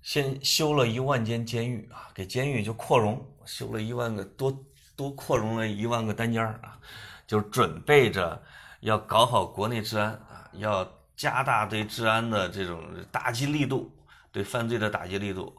[0.01, 6.79] 先修了一万间监狱啊，给监狱就扩容，修了一万个多多扩容了一万个单间啊，
[7.27, 8.41] 就准备着
[8.79, 13.93] 要搞好国内治安啊，要加大对治安的这种打击力度，
[14.35, 15.55] 对犯罪的打击力度。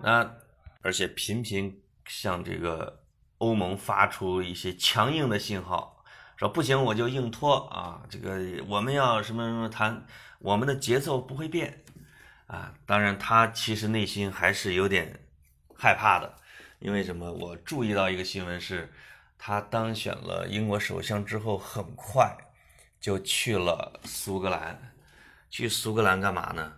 [0.00, 0.36] 那
[0.80, 3.02] 而且频频向这个
[3.38, 6.04] 欧盟发出一些强硬的信号。
[6.36, 8.02] 说不行，我就硬拖啊！
[8.08, 10.06] 这个我们要什么什么谈，
[10.38, 11.82] 我们的节奏不会变
[12.46, 12.72] 啊！
[12.86, 15.20] 当然，他其实内心还是有点
[15.76, 16.34] 害怕的，
[16.78, 17.32] 因为什么？
[17.32, 18.92] 我注意到一个新闻是，
[19.36, 22.36] 他当选了英国首相之后，很快
[23.00, 24.94] 就去了苏格兰。
[25.50, 26.72] 去苏格兰干嘛呢？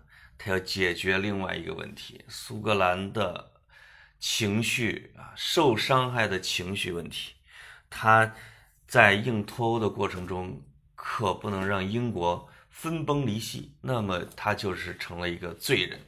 [0.45, 3.53] 他要解决另外一个问题：苏格兰的
[4.19, 7.35] 情绪啊，受伤害的情绪问题。
[7.89, 8.35] 他。
[8.87, 10.63] 在硬脱欧的过程中，
[10.95, 15.99] 可不能让英国分崩离析，那么他就是成了一个罪人，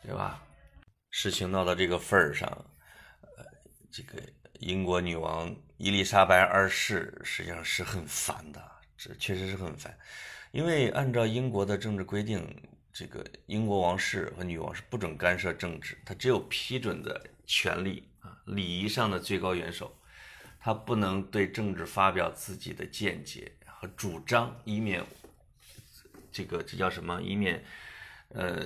[0.00, 0.40] 对吧？
[1.10, 2.48] 事情闹到这个份儿上，
[3.20, 3.44] 呃，
[3.90, 4.22] 这个
[4.60, 8.62] 英国女王伊丽莎白二世实际上是很烦的，
[8.96, 9.94] 这确实是很烦，
[10.52, 12.40] 因为按照英国的政治规定，
[12.94, 19.92] 这个英国王室和女王是不准干涉政治，他只有批准的权利啊，礼仪上的最高元首。
[20.60, 25.04] 他不能对政治发表自己的见解和主张，以免
[26.32, 27.20] 这个这叫什么？
[27.20, 27.62] 以免
[28.28, 28.64] 呃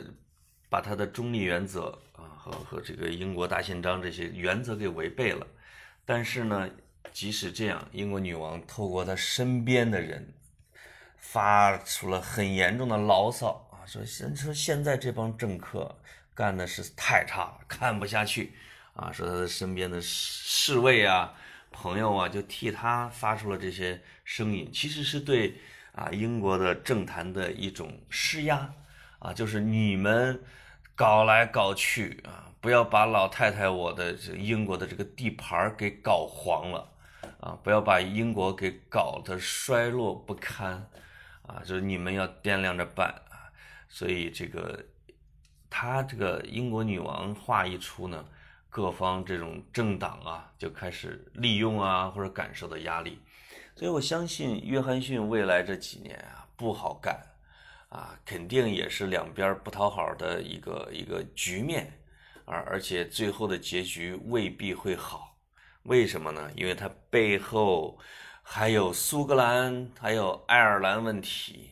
[0.69, 5.45] 把他的中立原则啊和和这个英国大宪章这些原则给违背了。
[6.05, 6.71] 但是呢，
[7.13, 10.33] 即使这样，英国女王透过她身边的人
[11.17, 15.97] 发出了很严重的牢骚，说现说现在这帮政客
[16.35, 18.53] 干的是太差了，看不下去
[18.93, 21.35] 啊，说他的身边的侍卫啊。
[21.71, 25.61] 朋友啊，就替他发出了这些声音，其实是对
[25.93, 28.73] 啊英国的政坛的一种施压
[29.19, 30.43] 啊，就是你们
[30.97, 36.91] 搞来搞去啊，不要把老太太我的这英国的这个地盘给搞黄了
[37.39, 40.89] 啊，不要把英国给搞得衰落不堪
[41.47, 43.15] 啊，就是你们要掂量着办。
[43.89, 44.85] 所以这个
[45.71, 48.25] 他这个英国女王话一出呢。
[48.71, 53.19] 各方这种政党啊，就开始利用啊，或者感受到压力，
[53.75, 57.19] 所以我相信约翰逊未来这几年啊不好干，
[57.89, 61.91] 啊，肯定也是两边不讨好的一个一个局面，
[62.45, 65.35] 而而且最后的结局未必会好，
[65.85, 66.53] 为什么呢？
[66.55, 67.99] 因为他背后
[68.43, 71.71] 还有苏格兰，还有爱尔兰问题，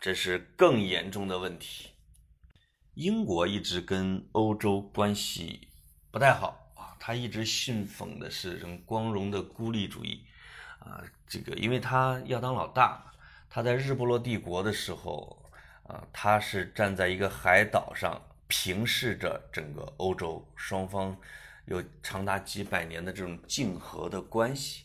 [0.00, 1.90] 这是更严重的问题。
[2.94, 5.68] 英国一直跟欧洲关系。
[6.10, 10.24] 不太好啊，他一直信奉的是这种光荣的孤立主义，
[10.78, 13.12] 啊，这个因为他要当老大，
[13.50, 15.50] 他在日不落帝国的时候，
[15.82, 21.14] 啊，他是站在一个海岛上平视着整个欧洲，双方
[21.66, 24.84] 有长达几百年的这种竞合的关系，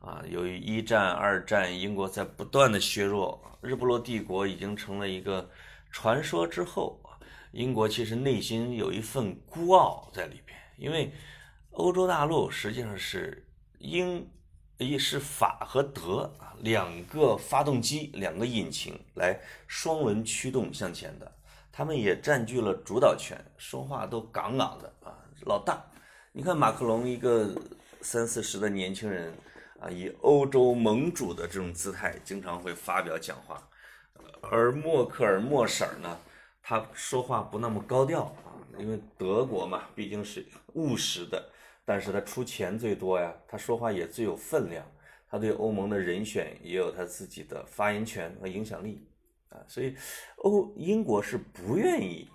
[0.00, 5.50] 啊，由于一战、二战，英国在不断的削弱，日不落帝国已经成了一个
[5.90, 7.00] 传说之后，
[7.52, 10.56] 英国其实内心有一份孤傲在里边。
[10.76, 11.12] 因为
[11.72, 13.44] 欧洲大陆实际上是
[13.78, 14.30] 英，
[14.78, 21.32] 一是法和德两个发动机、两个引擎来双轮驱动向前的，
[21.72, 25.84] 他们也占据了主导权，说话都杠杠的啊，老大。
[26.30, 27.52] 你看马克龙一个
[28.00, 29.34] 三四十的年轻人
[29.80, 33.62] 啊，以欧洲盟主的这种姿态，经常会发表讲话，
[34.40, 36.18] 而默克尔默婶儿呢，
[36.62, 38.54] 他说话不那么高调啊。
[38.78, 41.50] 因为德国嘛，毕竟是务实的，
[41.84, 44.86] 但是他出钱最多呀，他说话也最有分量，
[45.28, 49.04] 他对欧盟的人选也有他自己的发言权和影响力
[49.48, 49.96] 啊，所以
[50.36, 52.28] 欧英国是不愿意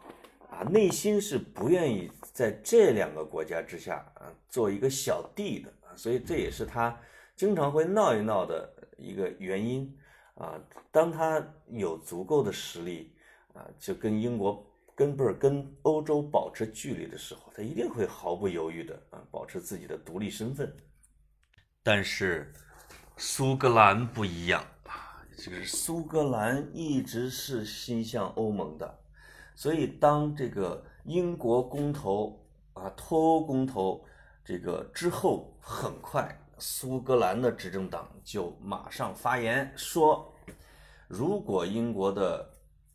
[0.50, 7.00] 啊，内心是不愿意在这两个国家之下啊做一个小弟的啊，所以这也是他
[7.44, 9.94] 经常会闹一闹的一个原因
[10.36, 10.58] 啊。
[10.94, 13.14] 当他有足够的实力
[13.54, 14.66] 啊，就跟英国
[14.96, 20.74] 跟不是跟欧洲保持距离的时候，他一定会毫不犹豫的啊保持自己的独立身份，
[21.84, 22.54] 但是。
[23.16, 29.00] 苏格兰不一样啊，这个苏格兰一直是心向欧盟的，
[29.54, 34.04] 所以当这个英国公投啊脱欧公投
[34.44, 40.34] 这个之后，很快苏格兰的执政党就马上发言说，
[41.08, 42.49] 如果英国的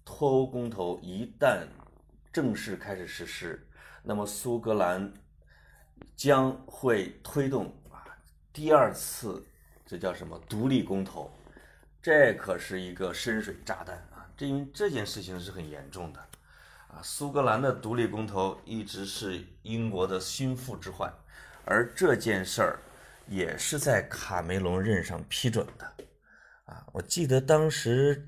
[0.04, 1.66] 脱欧公投一旦
[2.32, 3.68] 正式开始实施，
[4.02, 5.12] 那么苏格兰
[6.16, 8.06] 将会推动啊
[8.52, 9.44] 第二次。
[9.86, 11.30] 这叫什么独立公投？
[12.02, 14.28] 这可是一个深水炸弹啊！
[14.36, 16.20] 这因为这件事情是很严重的
[16.88, 17.00] 啊。
[17.02, 21.10] 苏格兰的独立公投一直是英国的心腹之患，
[21.64, 22.78] 而这件事儿
[23.28, 25.84] 也是在卡梅隆任上批准的
[26.64, 26.86] 啊。
[26.92, 28.26] 我记得当时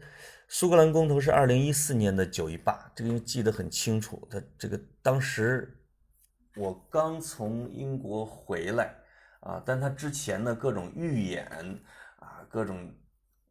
[0.49, 4.27] 苏格兰公投是二零一四年的九一八，这个记得很清楚。
[4.31, 5.77] 他这个当时
[6.57, 8.95] 我刚从英国回来。
[9.41, 11.47] 啊，但他之前的各种预演
[12.19, 12.95] 啊，各种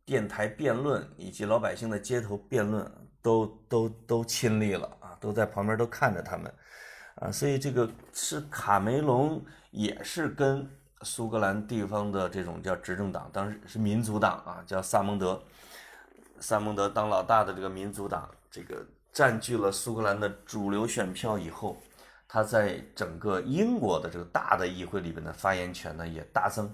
[0.06, 2.88] 电台辩论以及老百姓的街头辩论，
[3.24, 6.54] 都都都亲历了啊，都在旁边都看着他们，
[7.16, 10.70] 啊，所以这个是卡梅隆也是跟
[11.02, 15.42] 苏格兰地方的这种叫执政党，当时是民族党啊，叫萨蒙德，
[16.40, 21.78] 萨蒙德当老大的这个民族党，这个占据了苏格兰的主流选票以后。
[22.32, 26.72] 他在整个英国的这个大的议会里边的发言权呢也大增，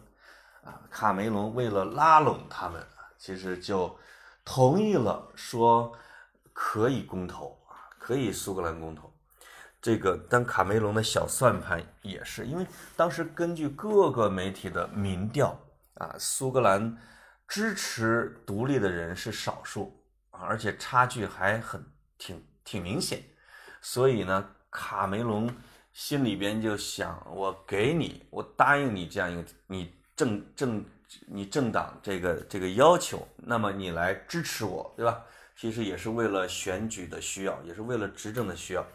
[0.66, 2.86] 啊，卡梅隆为了拉拢他们，
[3.18, 3.98] 其实就
[4.44, 5.90] 同意了说
[6.52, 9.10] 可以公投啊，可以苏格兰公投。
[9.86, 12.66] 这个但卡梅隆的小算盘也是，因为
[12.96, 15.56] 当时根据各个媒体的民调
[15.94, 16.98] 啊，苏格兰
[17.48, 19.96] 支持独立的人是少数
[20.32, 21.86] 啊，而且差距还很
[22.18, 23.22] 挺挺明显，
[23.80, 24.50] 所以呢。
[24.72, 25.50] 卡梅隆
[25.94, 30.86] 心里边就想：我给你，我答应你这样一个你政政
[31.28, 35.24] 你政党这个这个要求，那么你来支持我，对吧？
[35.56, 38.86] 其实也是为了选举的需要，也是为了执政的需要。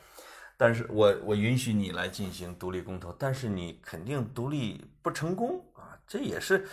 [0.61, 5.97] 但是我我允许你来进行独立公投，但是你肯定独立不成功啊！
[6.07, 6.69] 这也是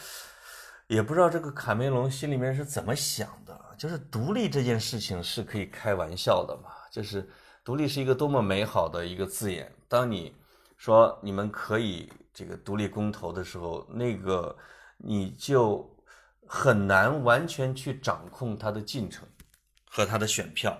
[0.87, 6.69] 也不知道这个卡梅隆心里面是怎么想的，就是独立这件事情是可以开玩笑的嘛？
[6.91, 7.25] 就是。
[7.67, 9.69] 独立是一个多么美好的一个字眼。
[9.89, 10.33] 当你
[10.77, 14.57] 说你们可以这个独立公投的时候，那个
[14.95, 15.85] 你就
[16.45, 19.27] 很难完全去掌控它的进程
[19.89, 20.77] 和它的选票。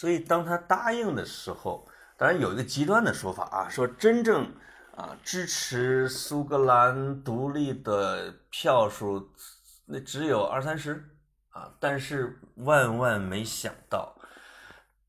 [0.00, 1.86] 所以当他答应的时候，
[2.16, 4.50] 当然有一个极端的说法啊，说真正
[4.96, 9.28] 啊支持苏格兰独立的票数
[9.84, 11.04] 那只有二三十
[11.50, 14.16] 啊，但是万万没想到。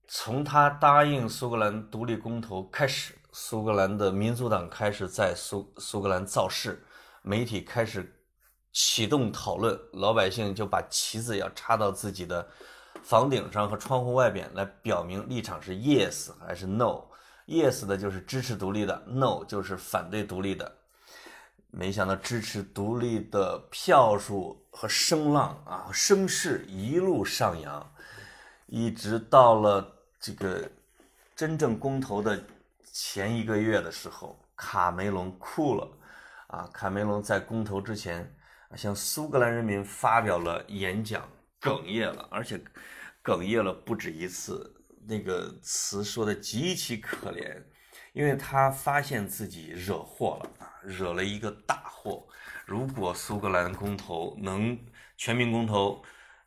[0.10, 6.86] 从他答应苏格兰独立公投开始，苏格兰的民族党开始在苏苏格兰造势，
[7.22, 8.14] 媒体开始
[8.74, 12.46] 启动讨论，老百姓就把旗子要插到自己的
[13.04, 20.72] 房顶上和窗户外边来表明立场是 yes 还是 no，yes 的就是支持独立的，no 就是反对独立的。
[21.70, 27.94] 没想到支持独立的票数和声浪啊声势一路上扬，
[28.68, 29.98] 一直到了。
[30.24, 30.70] 这个
[31.36, 32.39] 真正公投的
[32.94, 35.88] 前一个月的时候，卡梅隆哭了
[36.46, 36.70] 啊！
[36.72, 38.32] 卡梅隆在公投之前
[38.76, 41.28] 向苏格兰人民发表了演讲，
[41.62, 42.59] 哽咽了，而且
[43.24, 44.84] 哽咽了不止一次。
[45.07, 47.64] 那个词说的极其可怜，
[48.14, 52.28] 因为他发现自己惹祸了啊，惹了一个大祸。
[52.66, 54.78] 如果苏格兰公投能
[55.16, 56.03] 全民公投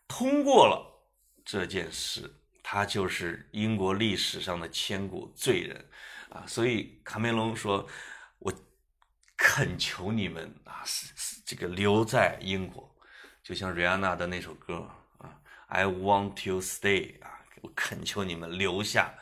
[0.09, 1.07] 通过了
[1.45, 2.41] 这件事。
[2.67, 5.87] 他就是英国历史上的千古罪人，
[6.31, 7.87] 啊，所以卡梅隆说
[8.41, 8.51] ：“我
[9.37, 10.83] 恳求你们啊，
[11.45, 12.97] 这个留在英国，
[13.43, 14.89] 就像瑞安娜的那首歌
[15.75, 19.13] ，I want to stay 啊，我恳求你们留下。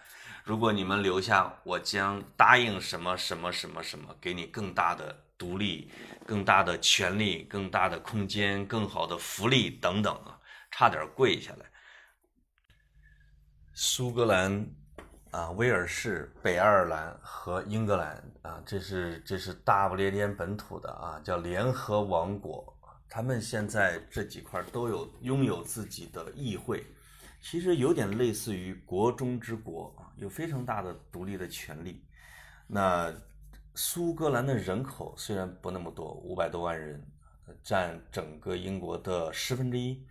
[0.44, 5.90] 如果你们留下，我将答应什么什么什么什么，给你更大的独立、
[6.26, 10.38] 更大的权利、更大的空间、更好的福利等等啊，
[10.70, 11.66] 差点跪下来。”
[13.72, 14.66] 苏格兰
[15.30, 22.71] 啊，威尔士、北爱尔兰和英格兰啊，这是这是大不列颠本土的啊，叫联合王国。
[23.14, 26.86] 他们现在这几块都有拥有自己的议会，
[27.42, 32.02] 其实有点类似于国中之国啊，有非常大的独立的权利。
[32.66, 33.12] 那
[33.74, 37.06] 苏格兰的人口虽然不那么多，五百多万人，
[37.62, 40.02] 占整个英国的十分之一，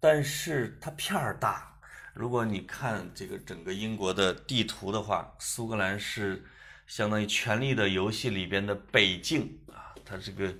[0.00, 1.78] 但是它片儿大。
[2.14, 6.42] 如果你看这个整个英国的地图的话，苏格兰是
[6.86, 10.54] 相当于《权力的游戏》里边的北境啊，它这个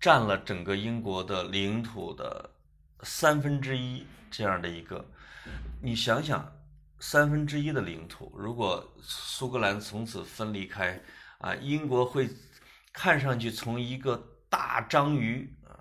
[0.00, 2.50] 占了整个英国的领土的
[3.02, 5.04] 三分之一这样的一个。
[5.82, 6.52] 你想想，
[7.00, 11.00] 三分之一的领土，如果苏格兰从此分离开
[11.38, 12.28] 啊，英国会
[12.92, 15.74] 看上去从一个大章鱼啊。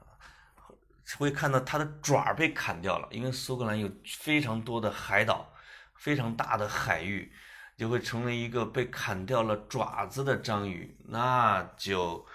[1.18, 5.50] 会看到它的爪被砍掉了，因为苏格兰有非常多的海岛，
[5.96, 7.32] 非常大的海域，
[7.78, 10.98] 就会成为一个被砍掉了爪子的章鱼。
[11.06, 12.26] 那就，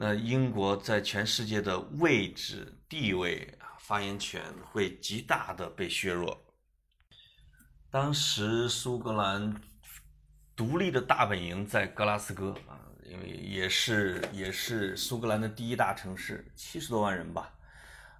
[0.00, 4.40] 那英国在全世界的位置、地位、发言权
[4.70, 6.40] 会极大的被削弱。
[7.90, 9.60] 当时苏格兰
[10.54, 17.52] 独立的大本营在格拉斯哥啊，因为也是也是苏格兰的第一大城市，七十多万人吧。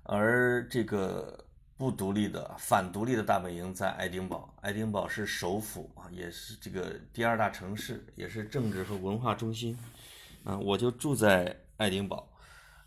[0.02, 9.78] 而这个不独立的、反独立的大本营在爱丁堡，爱丁堡是首府啊，也是这个第二大城市，也是政治和文化中心。
[10.42, 12.30] 啊，我就住在爱丁堡。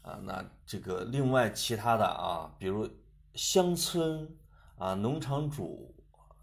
[0.04, 2.90] 啊，那这个另外其他的啊，比如
[3.34, 4.30] 乡村
[4.78, 5.94] 啊、农场主，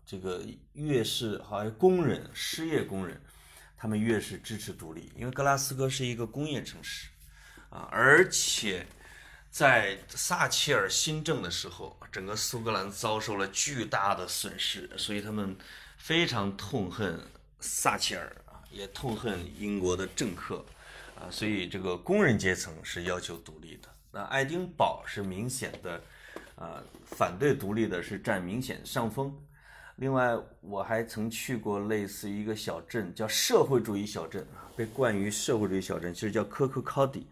[0.05, 3.19] 这个越是好像工人、失业工人，
[3.77, 7.09] 他们越是支持独立，因为格拉斯哥是一个工业城市
[7.71, 8.85] 啊，而且。
[9.51, 15.57] 在撒切尔新政的时候，整个苏格兰遭受了巨大的损失，所以他们
[15.97, 17.19] 非常痛恨
[17.59, 20.63] 撒切尔啊，也痛恨英国的政客
[21.21, 23.89] 啊，所以这个工人阶层是要求独立的。
[24.13, 26.01] 那爱丁堡是明显的，
[26.55, 29.37] 啊，反对独立的是占明显上风。
[29.97, 37.27] 另外，我还曾去过类似于一个小镇，叫社会主义小镇啊，被冠于社会主义小镇，其实叫科克考迪，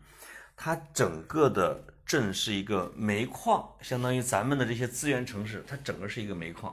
[0.57, 1.83] 它整个的。
[2.07, 6.73] 镇是一个煤矿，相当于咱们的这些资源城市，它整个是一个煤矿。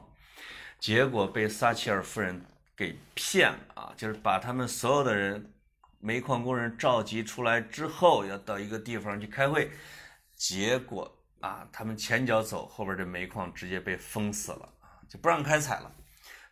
[0.80, 2.40] 结果被撒切尔夫人
[2.78, 3.94] 给骗了啊！
[3.98, 5.52] 就是把他们所有的人，
[6.04, 9.72] 煤矿工人召集出来之后，要到一个地方去开会。
[10.36, 14.70] 结果啊，他们前脚走，后边这煤矿直接被封死了，
[15.08, 15.90] 就不让开采了。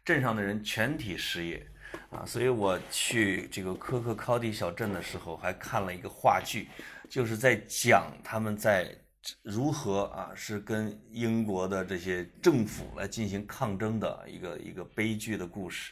[0.06, 1.68] 镇上的人全体失业
[2.12, 2.26] 啊！
[2.26, 6.70] 所以我去这个科克考蒂小镇的时候，还看了一个话剧。
[7.10, 8.98] 就是在讲他们在
[9.44, 15.92] 如何啊，是跟英国的这些政府来进行抗争的一个一个悲剧的故事。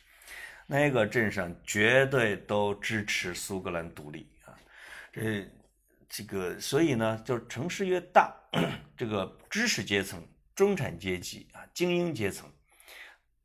[0.71, 4.53] 那个镇上绝对都支持苏格兰独立啊，
[5.11, 5.51] 这
[6.07, 8.31] 这个所以呢，就是城市越大，
[8.95, 12.47] 这个知识阶层、中产阶级啊、精英阶层，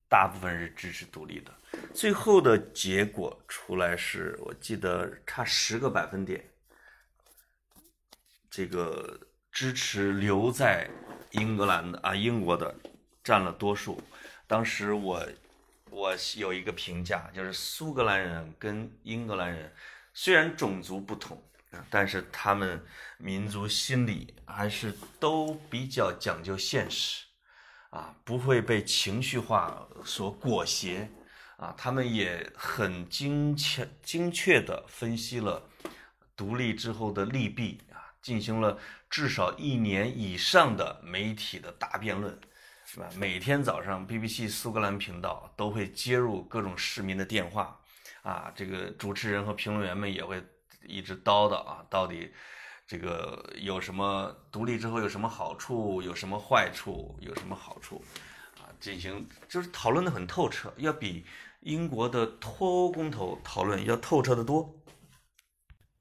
[0.06, 1.50] 大部分是支持独立的。
[1.94, 6.44] 最后的结果出来是我记得差十个百分点。
[8.50, 9.18] 这个
[9.50, 10.86] 支持留在
[11.30, 12.74] 英格兰的啊，英国的
[13.22, 13.98] 占了多数。
[14.46, 15.26] 当时我
[15.94, 19.72] 我有一个评价，就是苏格兰人跟英格兰人
[20.12, 21.40] 虽然种族不同
[21.70, 22.84] 啊，但是他们
[23.16, 27.24] 民族心理还是都比较讲究现实
[27.90, 31.08] 啊，不会被情绪化所裹挟
[31.56, 31.72] 啊。
[31.78, 35.70] 他们也很精确精确地分析了
[36.34, 37.80] 独立之后的利弊。
[37.92, 38.78] 啊进行了
[39.10, 42.40] 至少一年以上的媒体的大辩论，
[42.94, 43.08] 是吧？
[43.18, 47.76] 每天早上 BBC 苏格兰频道都会接入各种市民的电话，
[48.22, 50.40] 啊，这个主持人和评论员们也会
[50.86, 52.32] 一直叨叨啊，到底
[52.86, 58.00] 这个有什么独立之后有什么好处，有什么坏处，有什么好处，
[58.58, 61.26] 啊，进行就是讨论的很透彻，要比
[61.62, 64.72] 英国的脱欧公投讨论要透彻的多。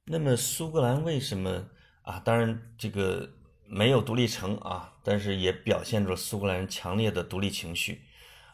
[0.05, 1.65] 那么苏格兰为什么？
[2.03, 3.27] 啊，当然这个
[3.73, 8.03] 没有独立成啊，但是也表现出了苏格兰人强烈的独立情绪，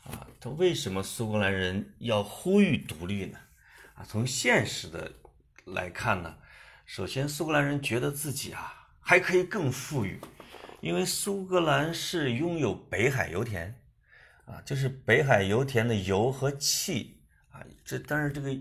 [0.04, 3.38] 啊，他为什么苏格兰人要呼吁独立呢？
[3.96, 5.12] 啊，从现实的
[5.66, 6.34] 来看呢，
[6.86, 10.22] 首先苏格兰人觉得自己啊还可以更富裕，
[10.80, 13.76] 因为苏格兰是拥有北海油田，
[14.46, 17.20] 啊，就是北海油田的油和气
[17.52, 18.56] 啊，这当然这个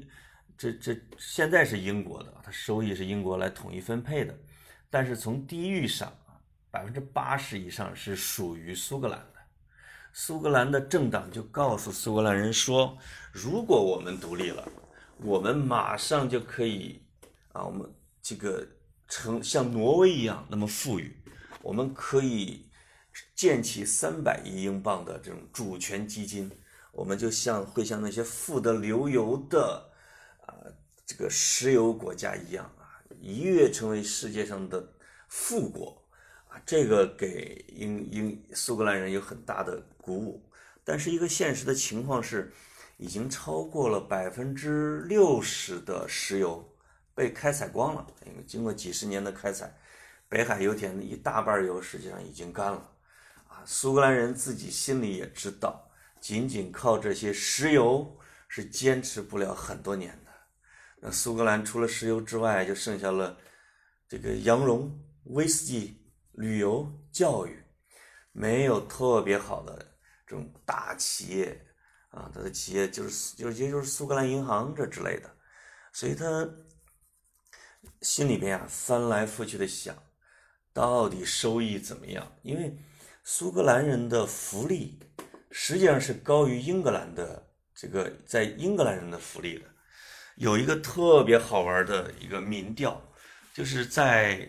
[0.57, 4.37] 这这现在是英国的，它收益是英国来统一分配的。
[4.91, 6.11] 但是从地域上，
[6.79, 9.41] 百分之八十以上是属于苏格兰的，
[10.13, 12.97] 苏格兰的政党就告诉苏格兰人说，
[13.33, 14.65] 如果我们独立了，
[15.17, 17.03] 我们马上就可以
[17.53, 18.65] 啊，我们这个
[19.09, 21.21] 成像挪威一样那么富裕，
[21.63, 22.71] 我们可以
[23.35, 26.49] 建起三百亿英镑的这种主权基金，
[26.93, 29.91] 我们就像会像那些富得流油的
[30.47, 30.55] 啊
[31.05, 34.93] 这个石油国家一样啊，一跃成为世界上的
[35.27, 35.98] 富国，
[36.69, 40.49] 这个给英英苏格兰人有很大的鼓舞。
[40.85, 42.53] 但是一个现实的情况是。
[43.01, 46.69] 已经超过了百分之六十的石油
[47.15, 49.73] 被开采光了，因为经过几十年的开采，
[50.29, 52.91] 北海油田的一大半油实际上已经干了。
[53.47, 55.89] 啊，苏格兰人自己心里也知道，
[56.21, 60.33] 仅仅靠这些石油是坚持不了很多年的。
[61.01, 63.39] 那苏格兰除了石油之外，就剩下了
[64.09, 64.93] 这个羊绒、
[65.27, 66.03] 威士忌、
[66.39, 67.63] 旅游、教育，
[68.33, 69.77] 没有特别好的
[70.27, 71.65] 这种大企业。
[72.11, 75.31] 啊，他的企业就是就是也就是苏格兰银行这之类的，
[75.93, 76.49] 所以他
[78.01, 79.95] 心里边啊翻来覆去的想，
[80.73, 82.33] 到底收益怎么样？
[82.43, 82.79] 因为
[83.23, 84.99] 苏格兰人的福利
[85.51, 89.67] 实际上是高于英格兰的这个在英格兰人的福利的。
[90.37, 93.13] 有一个特别好玩的一个民调，
[93.53, 94.49] 就是在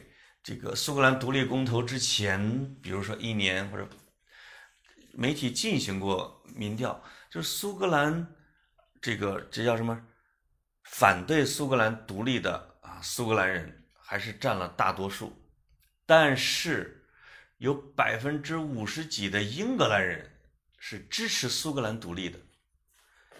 [0.50, 3.88] 这个苏格兰独立公投之前，比如说一年或者
[5.14, 7.04] 媒体进行过民调。
[7.30, 8.34] 就是苏格兰，
[9.00, 10.08] 这个这叫什么？
[10.86, 15.32] 反对苏格兰独立的啊，苏格兰人还是占了大多数，
[16.08, 17.08] 但是
[17.60, 20.36] 有百分之五十几的英格兰人
[20.80, 22.40] 是支持苏格兰独立的，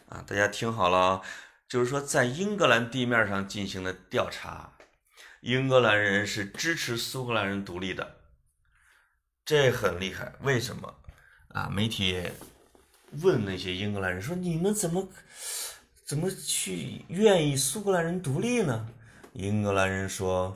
[0.10, 1.24] 啊，大家听好了，
[1.68, 4.78] 就是说在英格兰地面上进行的调查，
[5.42, 8.18] 英格兰人是支持苏格兰人独立的，
[9.46, 10.96] 这很厉害，为什么？
[11.50, 12.22] 啊，媒体。
[13.24, 15.10] 问那些英格兰人说：“你们怎么
[16.06, 18.88] 怎么去愿意苏格兰人独立呢？”
[19.34, 20.56] 英格兰人说：“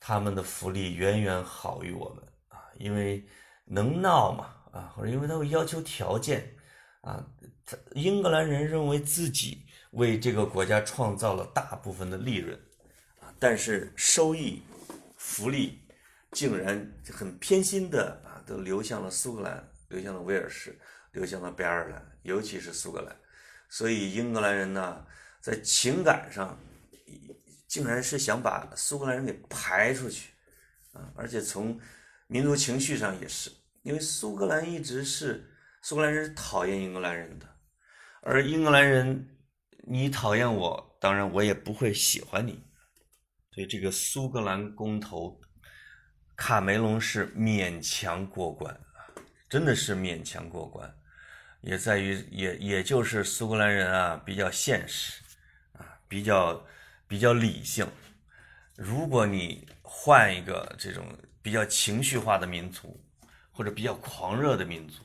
[0.00, 3.26] 他们的福利远远好于我们啊，因为
[3.66, 6.56] 能闹嘛啊，或者因为他会要求条件
[7.02, 7.22] 啊。
[7.66, 12.58] 他英格兰人认为自己为这个国家创造了大部分的利润，
[13.38, 14.62] 但是收益
[15.16, 15.80] 福利
[16.32, 20.78] 竟然很偏心的啊，都流向了苏格兰，流向了威尔士。”
[21.12, 23.16] 流向了北爱尔兰，尤其是苏格兰，
[23.70, 25.02] 所以英格兰人呢，
[25.40, 26.58] 在情感上，
[27.66, 30.28] 竟然是想把苏格兰人给排出去，
[30.92, 31.80] 啊，而且从
[32.26, 37.46] 民族情绪上也是，因为苏格兰一直是苏格兰人讨厌英格兰人的，
[38.20, 39.26] 而英格兰人，
[39.88, 42.62] 你讨厌我，当然我也不会喜欢你，
[43.56, 45.40] 所以这个苏格兰公投，
[46.36, 48.78] 卡梅隆是勉强过关
[49.48, 50.94] 真的是勉强过关。
[51.62, 55.22] 也在于，也也就是苏格兰人啊，比较现实，
[55.72, 56.66] 啊，比较
[57.08, 57.88] 比较理性。
[58.74, 61.06] 如果你换一个这种
[61.40, 63.02] 比较情绪化的民族，
[63.50, 65.02] 或者比较狂热的民族，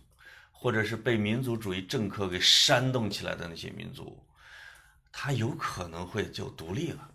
[0.51, 4.21] 或者是被民族主义政客给煽动起来的那些民族，
[5.09, 7.10] 他有可能会就独立了。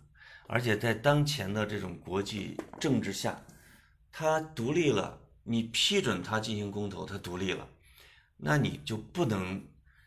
[0.47, 3.39] 而且在当前的这种国际政治下，
[4.11, 7.67] 他独立了，你批准他进行公投，他独立了。
[8.37, 9.61] 那你就不能，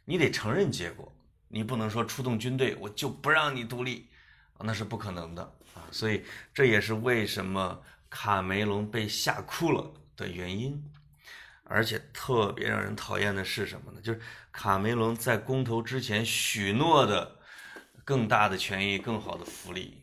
[0.04, 1.12] 你得承认结果，
[1.48, 4.08] 你不能说出动军队，我就不让你独立，
[4.58, 5.42] 那是不可能的
[5.74, 5.84] 啊！
[5.90, 6.24] 所以
[6.54, 10.82] 这也是为什么卡梅隆被吓哭了的原因。
[11.64, 14.00] 而且特别让人讨厌的是什么呢？
[14.00, 14.20] 就是
[14.50, 17.36] 卡梅隆在公投之前许诺的
[18.04, 19.99] 更大的权益、更好的福利，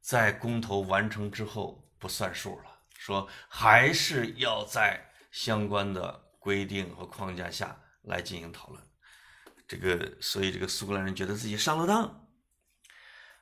[0.00, 2.64] 在公投完成之后不算数了，
[2.98, 6.28] 说还是要在相关的。
[6.42, 8.82] 规定和框架下来进行讨论，
[9.68, 12.26] 这个所以这个苏格兰人觉得自己上了当。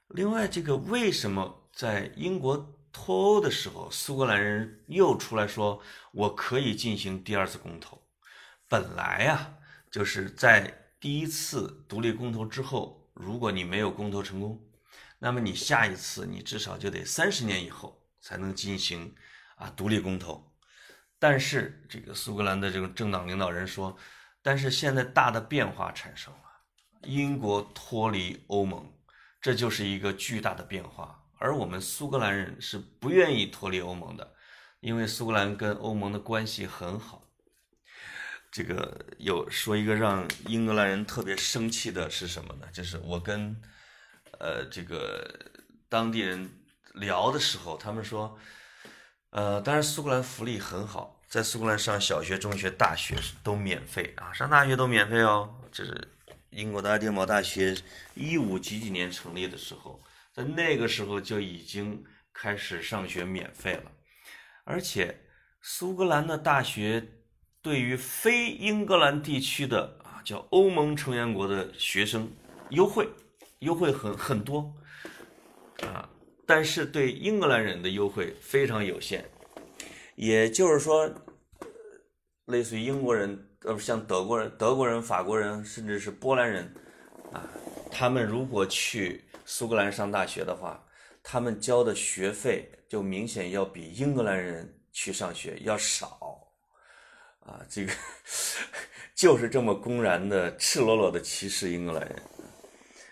[0.08, 2.56] 另外，这个为什么在英国
[2.90, 5.80] 脱欧的时候，苏格兰人又出来说
[6.10, 8.02] 我可以进行第二次公投？
[8.66, 9.54] 本来呀，
[9.92, 14.67] 就是在第一次独立公投之后，如果你没有公投成功，
[15.18, 19.14] 那么你下一次你至少就得三十年以后才能进行
[19.56, 20.44] 啊独立公投。
[21.18, 23.96] 但是这个苏格兰的这个政党领导人说，
[24.42, 26.40] 但是现在大的变化产生了，
[27.02, 28.88] 英国脱离欧盟，
[29.40, 31.20] 这就是一个巨大的变化。
[31.38, 34.34] 而我们苏格兰人是不愿意脱离欧盟的，
[34.80, 37.24] 因为苏格兰跟欧盟的关系很好。
[38.50, 42.66] 这个有说一个让英格兰人特别生气的是什么呢？
[42.72, 43.60] 就是我跟
[44.38, 45.28] 呃这个
[45.88, 46.50] 当地人
[46.94, 48.38] 聊的时候，他们说。
[49.30, 55.54] 呃，当然，苏格兰福利很好，在苏格兰上小学、中学、大学都免费啊，上大学都免费哦。
[55.70, 56.08] 这是
[56.48, 57.76] 英国的爱丁堡大学，
[58.14, 60.00] 一五几几年成立的时候，
[60.32, 63.92] 在那个时候就已经开始上学免费了，
[64.64, 65.26] 而且
[65.60, 67.06] 苏格兰的大学
[67.60, 72.32] 对于非英格兰地区的啊叫欧盟成员国的学生
[72.70, 73.06] 优惠，
[73.60, 74.72] 优惠很很多
[75.82, 76.08] 啊，
[76.46, 79.24] 但是对英格兰人的优惠非常有限。
[80.14, 81.08] 也就是说，
[82.46, 86.74] 类似于英国人，呃，像德国人、德国人、法国人，甚至是波兰人，
[87.32, 87.48] 啊，
[87.90, 90.84] 他们如果去苏格兰上大学的话，
[91.22, 96.40] 他们交的学费就明显要比英格兰人去上学要少，
[97.40, 97.92] 啊，这个
[99.14, 102.22] 就是这么公然的、赤裸裸的歧视英格兰人。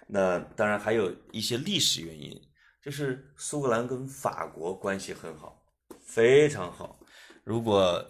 [0.06, 2.40] 那当然还有一些历史原因，
[2.82, 5.62] 就是苏格兰跟法国关系很好。
[6.00, 6.98] 非常好，
[7.44, 8.04] 如果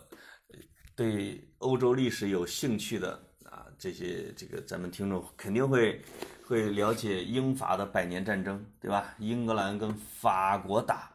[0.94, 3.12] 对欧洲历史有兴趣的
[3.44, 6.02] 啊，这些这个咱们听众肯定会
[6.44, 9.14] 会了解英法的百年战争，对吧？
[9.18, 11.10] 英格兰跟法国打，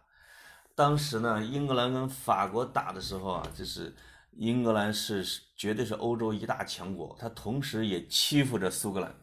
[0.76, 3.96] 当时呢，英格兰跟法国打的时候啊，就是
[4.32, 5.24] 英格兰是
[5.56, 9.16] 绝对是欧洲一大强国，它同时也欺负着苏格兰，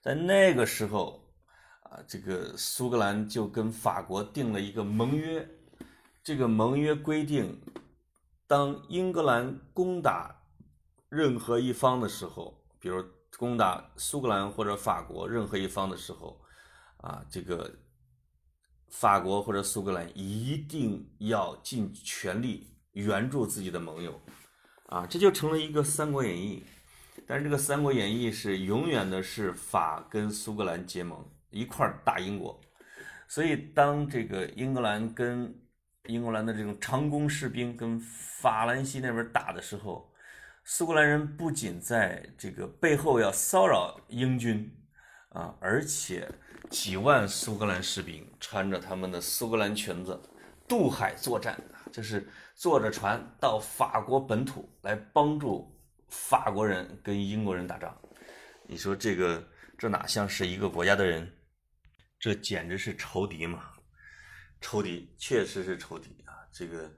[0.00, 1.24] 在那个时候
[1.82, 5.48] 啊，这个苏格兰就跟法国定了一个盟约。
[6.22, 7.58] 这个盟约规定，
[8.46, 10.42] 当英格兰攻打
[11.08, 13.02] 任何一方的时候，比如
[13.38, 16.38] 攻打苏格兰或者法国任何一方的时候，
[16.98, 17.74] 啊，这个
[18.90, 24.20] 法国或者苏格兰一定要尽全力援助自己的盟友，
[24.86, 26.62] 啊，这就成了一个《三国演义》。
[27.28, 32.58] 但是这个《三国演义》是永远的是法跟苏格兰结盟一块儿打英国，
[33.28, 35.54] 所以当这个英格兰跟
[36.06, 40.10] 英格兰的这种长弓士兵跟法兰西那边打的时候，
[40.64, 44.74] 苏格兰人不仅在这个背后要骚扰英军
[45.28, 46.26] 啊，而且
[46.70, 50.18] 几万苏格兰士兵穿着他们的苏格兰裙子
[50.66, 51.60] 渡海作战，
[51.92, 55.77] 就是坐着船到法国本土来帮助
[56.08, 57.96] 法国人跟英国人打仗。
[58.66, 59.42] 你说这个
[59.78, 61.30] 这哪像是一个国家的人？
[62.20, 63.70] 这简直是仇敌嘛！
[64.60, 66.34] 仇敌确实是仇敌啊！
[66.50, 66.90] 这个，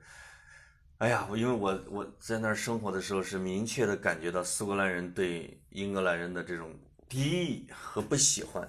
[0.97, 6.75] 哎呀，我因为我我在那儿生活的时候，是明确的感觉到苏格兰人对英格兰人的这种
[7.07, 8.67] 敌意和不喜欢。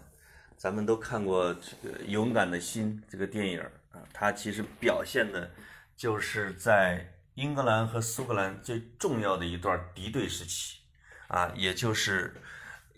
[0.57, 3.59] 咱们都看过这个《勇敢的心》这个电影
[3.91, 5.49] 啊，它其实表现的，
[5.95, 7.03] 就是在
[7.41, 10.77] 英格兰和苏格兰最重要的一段敌对时期
[11.27, 12.35] 啊，也就是。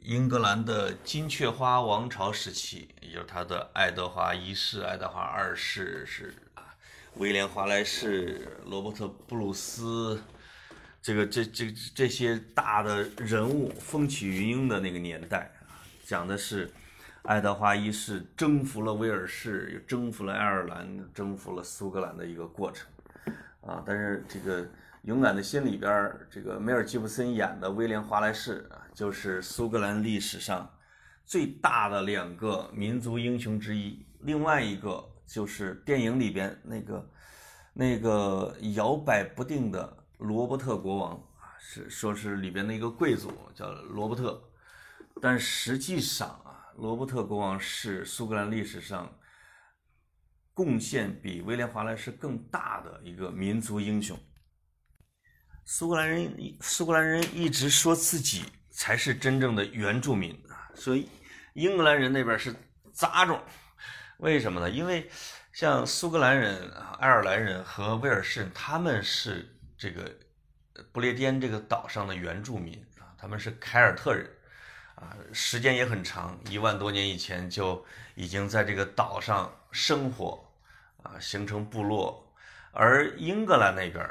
[0.02, 6.76] 英格兰的金雀花王朝时期，也就是他的爱德华一世、爱德华二世是啊，
[7.16, 10.22] 威廉华莱士、罗伯特布鲁斯，
[11.02, 16.70] 这个这这这些大的人物风起云涌的那个年代啊，讲的是
[17.22, 22.86] 爱德华一世征服了威尔士，又征服了爱尔兰，征服了苏格兰的一个过程
[23.66, 23.84] 啊。
[23.86, 24.68] 但是这个。
[25.04, 30.74] 勇敢的心里边，这个梅尔吉布森演的威廉华莱士啊，就是苏格兰历史上
[31.26, 34.08] 最大的两个民族英雄之一。
[34.22, 37.12] 另外一个就是电影里边那个
[37.74, 44.42] 那个摇摆不定的罗伯特国王啊，是说是里边的一个贵族叫罗伯特，
[45.22, 49.14] 但实际上啊，罗伯特国王是苏格兰历史上
[50.54, 54.18] 贡献比威廉华莱士更大的一个民族英雄。
[55.66, 61.10] 苏格兰人，苏格兰人一直说自己才是真正的原住民啊，所以
[61.54, 62.54] 英格兰人那边是
[62.92, 63.42] 杂种。
[64.18, 64.70] 为什么呢？
[64.70, 65.10] 因为
[65.54, 70.14] 像苏格兰人啊、爱尔兰人和威尔士人，他们是这个
[70.92, 74.30] 不列颠这个岛上的原住民啊，他们是凯尔特人
[74.96, 77.84] 啊，时间也很长，一万多年以前就
[78.16, 80.50] 已经在这个岛上生活
[81.02, 82.34] 啊，形成部落。
[82.72, 84.10] 而英格兰那边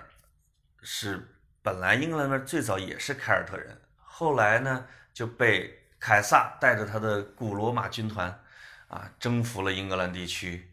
[0.83, 1.29] 是。
[1.65, 4.85] 本来英格兰那边最早也是凯尔特人，后来呢
[5.15, 8.37] 就被凯撒带着他的古罗马军团，
[8.89, 10.69] 啊，征服了英格兰地区，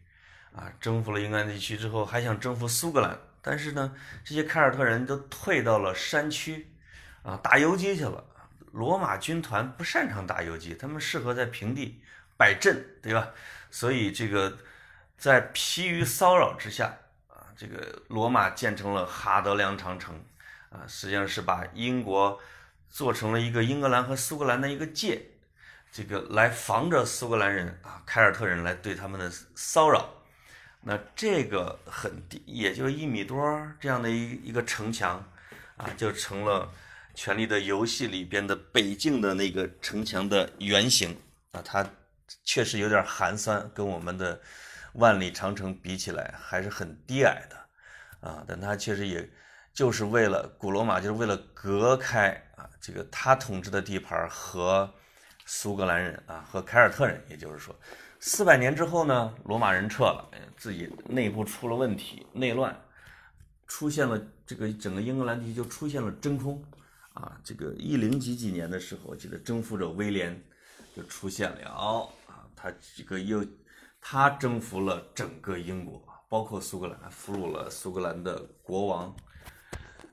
[0.52, 6.66] 啊，征服了英格兰地区之后，还想征服苏格兰，但是呢，这些凯尔特人都退到了山区，
[7.22, 8.24] 啊，打游击去了。
[8.72, 12.02] 罗马军团不擅长打游击，他们适合在平地
[12.36, 13.28] 摆阵，对吧？
[13.70, 14.58] 所以这个
[15.20, 16.86] 在疲于骚扰之下，
[17.28, 20.20] 啊，这个罗马建成了哈德良长城。
[20.70, 22.40] 啊，实际上是把英国
[22.88, 25.20] 做成了一个英格兰和苏格兰的一个界，
[25.90, 30.08] 这个来防着苏格兰人啊，凯尔特人来对他们的骚扰，
[30.82, 33.36] 那这个很低，也就一米多
[33.80, 35.28] 这样的一一个城墙，
[35.76, 36.72] 啊，就成了
[37.20, 41.60] 《权力的游戏》里边的北境的那个城墙的原型啊。
[41.64, 41.84] 它
[42.44, 44.40] 确实有点寒酸，跟我们的
[44.94, 48.44] 万里长城比起来还是很低矮的啊。
[48.46, 49.28] 但它确实也
[49.72, 54.92] 就是为了古罗马，就是为了隔开啊这个他统治的地盘和
[55.46, 57.74] 苏格兰人啊和凯尔特人，也就是说。
[58.22, 62.78] 四百年之后呢，罗马人撤了，自己内部出了问题，内乱，
[63.66, 66.62] 出现了这个整个英格兰地区就出现了真空，
[67.14, 70.38] 啊，这个一零几几年的时候，我记得征服者威廉
[70.94, 73.42] 就出现了啊，他这个又
[74.00, 79.14] 他征服了整个英国，包括苏格兰，俘虏了苏格兰的国王，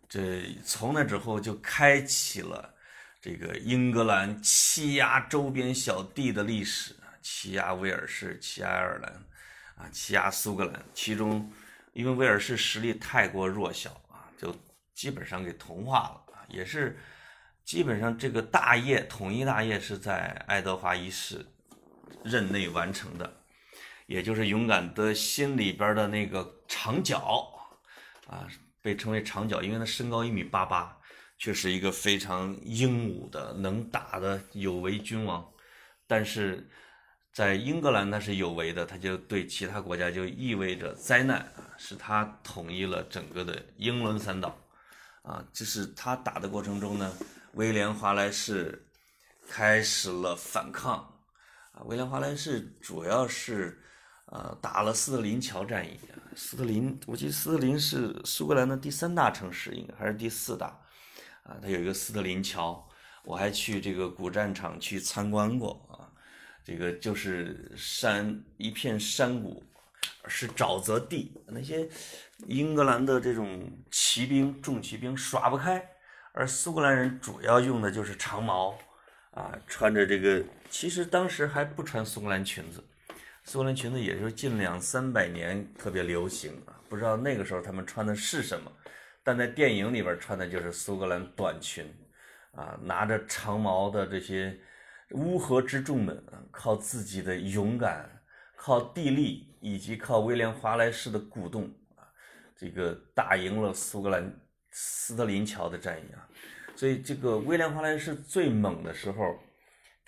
[0.07, 2.73] 这从那之后就开启了
[3.21, 6.95] 这个英格兰欺压周边小弟的历史。
[7.29, 9.11] 欺压威尔士，欺压爱尔兰，
[9.75, 10.81] 啊，欺压苏格兰。
[10.93, 11.51] 其中，
[11.91, 14.55] 因为威尔士实力太过弱小啊，就
[14.93, 16.23] 基本上给同化了。
[16.47, 16.97] 也是，
[17.65, 21.45] 基本上这个大业统一大业是在爱德华一世
[22.23, 23.41] 任内完成的，
[24.07, 27.47] 也就是勇敢的心里边的那个长角
[28.25, 28.47] 啊，
[28.81, 30.97] 被称为长角，因为他身高一米八八，
[31.37, 35.47] 却是一个非常英武的、能打的有为君王，
[36.07, 36.67] 但是。
[37.33, 44.57] 在英格兰那是有为的，他就对其他国家就意味着灾难啊，是他统一了整个的英伦三岛，
[45.21, 47.15] 啊，就是他打的过程中呢，
[47.53, 48.87] 威廉华莱士
[49.47, 50.95] 开始了反抗，
[51.73, 53.83] 啊，威廉华莱士主要是
[54.27, 55.99] 呃打了斯特林桥战役，
[56.35, 60.67] 斯特林，我记得斯特林是苏格兰的第三大城市，应该还是第四大，
[61.43, 62.87] 啊，他有一个斯特林桥，
[63.23, 66.07] 我还去这个古战场去参观过啊。
[66.63, 69.63] 这个就是山一片山谷，
[70.27, 71.87] 是沼泽地，那些
[72.45, 75.81] 英格兰的这种骑兵、重骑兵耍不开，
[76.33, 78.77] 而苏格兰人主要用的就是长矛，
[79.31, 82.83] 啊，穿着这个，其实当时还不穿苏格兰裙子，
[83.49, 88.69] 苏格兰裙子也就近两三百年特别流行啊，不知道那个时候他们穿的是什么，
[89.23, 91.85] 但在电影里边穿的就是苏格兰短裙，
[92.51, 94.59] 啊，拿着长矛的这些。
[95.11, 96.21] 乌合之众们
[96.51, 98.09] 靠自己的勇敢，
[98.57, 102.03] 靠地利以及靠威廉华莱士的鼓动啊，
[102.53, 104.29] 这个打赢了苏格兰
[104.71, 106.27] 斯特林桥的战役啊。
[106.75, 109.39] 所以这个威廉华莱士最猛的时候，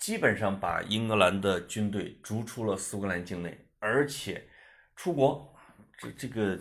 [0.00, 4.48] 基本上把英格兰的军队逐出了苏格兰境内，而且
[4.96, 5.54] 出国，
[5.98, 6.58] 这这个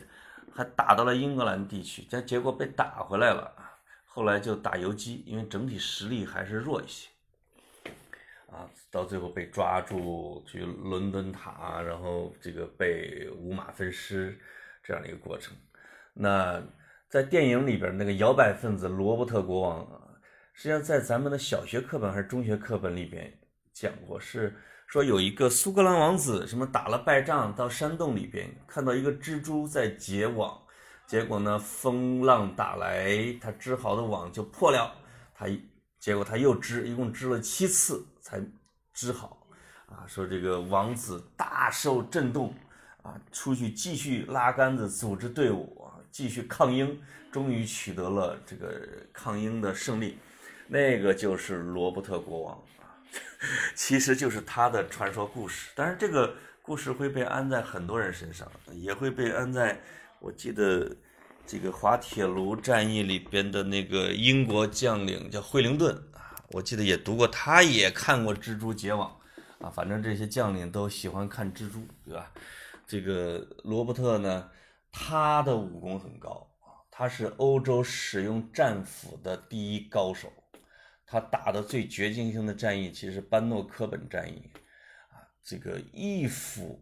[0.53, 3.55] 还打到了英格兰地区，但结果被打回来了。
[4.05, 7.07] 后来就打游击，因为整体实力还是弱一些。
[8.51, 14.37] 啊，到最后被抓住去伦敦塔，然后这个被五马分尸
[14.83, 15.55] 这样的一个过程。
[16.13, 16.61] 那
[17.07, 20.08] 在电影里边那个摇摆分子罗伯特国王，
[20.59, 23.33] 实际上在咱们的小学课本还是中学课本里边
[23.71, 24.53] 讲过，是
[24.87, 30.61] 说有一个苏格兰王子什么打了败仗到山洞里边看到一个蜘蛛在结网，
[31.07, 34.93] 结果呢风浪打来，他织好的网就破了，
[35.33, 35.45] 他
[35.97, 38.05] 结果他又织，一共织了七次。
[38.21, 38.45] 才
[38.93, 39.47] 织好，
[39.85, 42.53] 啊，说这个王子大受震动，
[43.01, 47.01] 啊，出去继续拉杆子组织队伍，继续抗英，
[47.31, 48.77] 终于取得了这个
[49.13, 50.17] 抗英的胜利，
[50.71, 52.93] 那个就是罗伯特国王啊，
[53.73, 55.71] 其实就是他的传说故事。
[55.75, 59.81] 但是这个故事会被安在很多人身上，也会被安在，
[60.19, 60.95] 我记得
[61.47, 66.29] 这个滑铁卢战役里边的那个英国将领叫惠灵顿啊。
[66.51, 69.19] 我记得也读过，他也看过蜘蛛结网，
[69.59, 72.31] 啊，反正这些将领都喜欢看蜘蛛，对吧？
[72.85, 74.49] 这个罗伯特呢，
[74.91, 76.47] 他的武功很高，
[76.91, 80.31] 他是欧洲使用战斧的第一高手，
[81.09, 84.51] 他打的最绝境性的战役其实班诺科本战役，
[85.09, 86.79] 啊，这个一斧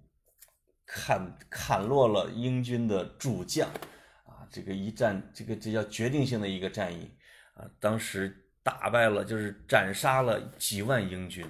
[0.86, 3.70] 砍砍落了英军的主将，
[4.26, 7.10] 啊，这个一战，这个这叫决定性的一个战役，
[7.54, 8.44] 啊，当时。
[8.68, 11.46] 打败了，就是斩杀了几万英军，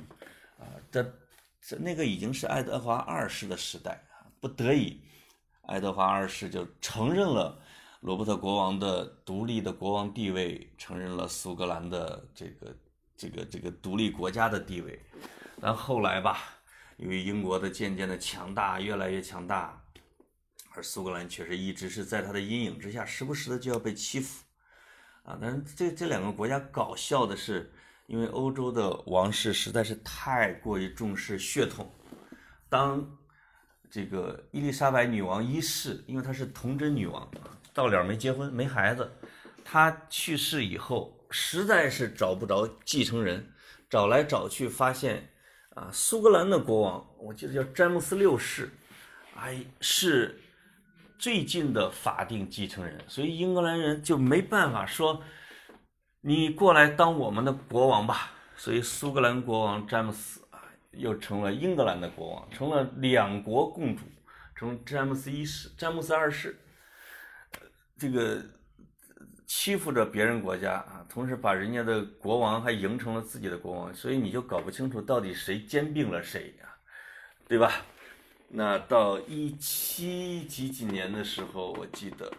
[0.60, 1.02] 啊，这
[1.60, 5.02] 这那个已经是爱德华二世的时代啊，不得已，
[5.64, 7.60] 爱德华二世就承认了
[8.02, 12.78] 罗伯特国王的独立的国王地位，承认了苏格兰的这个
[13.16, 15.00] 这个这个独立国家的地位。
[15.60, 16.38] 但后来吧，
[16.98, 19.84] 由于英国的渐渐的强大，越来越强大，
[20.76, 24.44] 而苏格兰却是一直是在他的阴影之下，时不时的就要被欺负。
[25.24, 27.74] 啊，但是这这两个国家搞笑的是，
[28.06, 31.92] 因为欧洲的王室实在是太过于重视血统，
[32.70, 33.18] 当
[33.90, 37.30] 这个伊丽莎白女王一世，因为她是童贞女王，
[37.78, 39.08] 到了没结婚没孩子，
[39.64, 43.54] 他去世以后，实在是找不着继承人，
[43.88, 45.30] 找来找去发现，
[45.76, 48.72] 啊，苏格兰的国王，我记得叫詹姆斯六世，
[49.36, 50.42] 哎，是
[51.20, 55.22] 最近的法定继承人，所以英格兰人就没办法说，
[56.22, 60.64] 你过来当我们的国王吧，所以苏格兰国王詹姆斯啊。
[60.94, 64.02] 又成了英格兰的国王，成了两国共主，
[64.56, 66.58] 成詹姆斯一世、詹姆斯二世，
[67.98, 68.42] 这个
[69.46, 76.70] 欺负着别人国家啊，同时把人家的国王还迎成了自己的国王，所以你就搞不清楚到底谁兼并了谁呀，
[77.48, 77.72] 对吧？
[78.50, 82.32] 那到一七几几年的时候，我记得，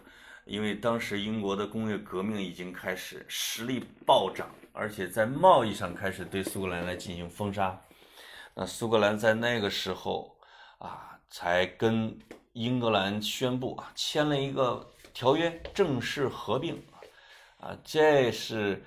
[0.47, 7.79] 因为当时英国的工业革命已经开始，实力暴涨，而且在贸易上开始对苏格兰来进行封杀。
[8.55, 10.37] 那苏格兰在那个时候
[10.79, 12.19] 啊，才跟
[12.55, 16.81] 英格兰宣布啊，签了一个条约，正式合并
[17.59, 18.81] 啊，这是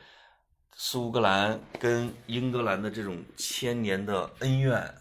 [0.73, 4.95] 苏格兰跟英格兰的这种千年的恩怨啊，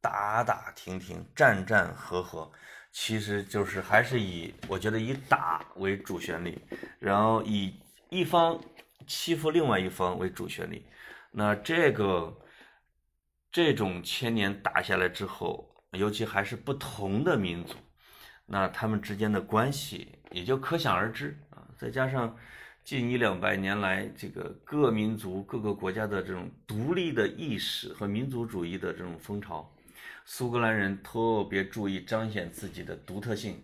[0.00, 2.50] 打打停停，战战和和，
[2.90, 6.60] 其实就是还是以我觉得以打为主旋律，
[6.98, 7.72] 然后以
[8.10, 8.60] 一方
[9.06, 10.84] 欺负另外一方为主旋律，
[11.30, 12.36] 那这个。
[13.52, 17.74] 这种千年打下来之后，尤其还是不同的民族，
[18.52, 21.64] 那他们之间的关系也就可想而知啊。
[21.74, 22.36] 再加上
[22.84, 29.74] 近一两百年来，这个各民族、各个国家的这种独立的意识和民族主义的这种风潮，
[30.26, 33.58] 苏格兰人特别注意彰显自己的独特性，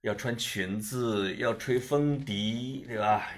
[0.00, 3.28] 要穿裙子，要吹风笛，对吧？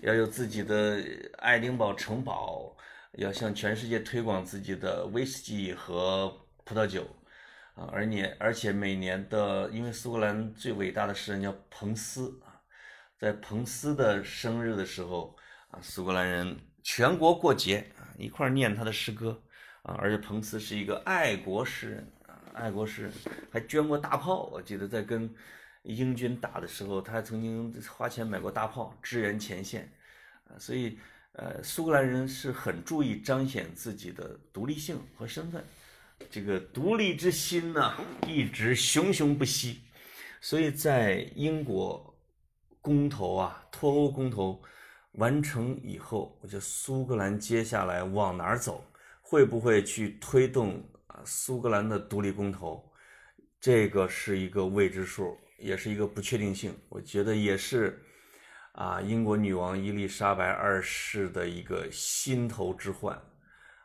[0.00, 1.00] 要有自己的
[1.38, 2.76] 爱丁堡城堡。
[3.18, 7.06] 要向全世界推广自己的威士忌和葡萄酒，
[7.74, 12.62] 啊，而你而且每年的，因为苏格兰最伟大的诗人叫彭斯啊，
[13.18, 15.36] 在彭斯的生日的时候
[15.70, 19.42] 啊，苏格兰人全国过节啊，一块念他的诗歌
[19.82, 23.12] 啊，而且彭斯是一个爱国诗人啊，爱国诗人
[23.50, 25.34] 还捐过大炮，我记得在跟
[25.82, 29.92] 英军打的时候，他还曾经花钱买过大炮支援前线
[30.48, 30.98] 啊，所以。
[31.36, 35.64] 呃，苏格兰人是很注意彰显自己的独立性和身份，
[36.30, 37.94] 这个独立之心呢
[38.26, 39.82] 一直熊熊不息。
[40.40, 42.14] 所以在英国
[42.80, 44.62] 公投啊，脱欧公投
[45.12, 48.84] 完成以后，我觉得苏格兰接下来往哪儿走，
[49.22, 52.84] 会不会去推动啊苏格兰的独立公投，
[53.60, 56.76] 这个是一个未知数，也是一个不确定性。
[56.88, 58.00] 我觉得也是。
[58.76, 63.16] 啊，英国女王伊丽莎白二世的一个心头之患，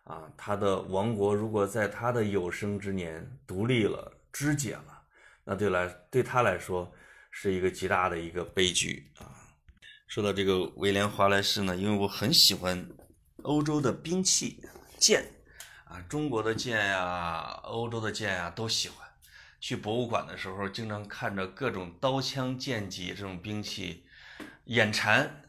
[0.09, 5.03] 啊，他的王国如果在他的有生之年独立了、肢解了，
[5.43, 6.91] 那对来对他来说
[7.29, 9.29] 是一个极大的一个悲剧啊。
[10.07, 12.89] 说到这个威廉华莱士呢，因为我很喜欢
[13.43, 14.59] 欧洲的兵器
[14.97, 15.23] 剑，
[15.83, 19.07] 啊，中国的剑呀、欧洲的剑呀都喜欢。
[19.59, 24.05] 去博物馆的时候，经常看着各种刀枪剑戟这种兵器。
[24.65, 25.48] 眼馋，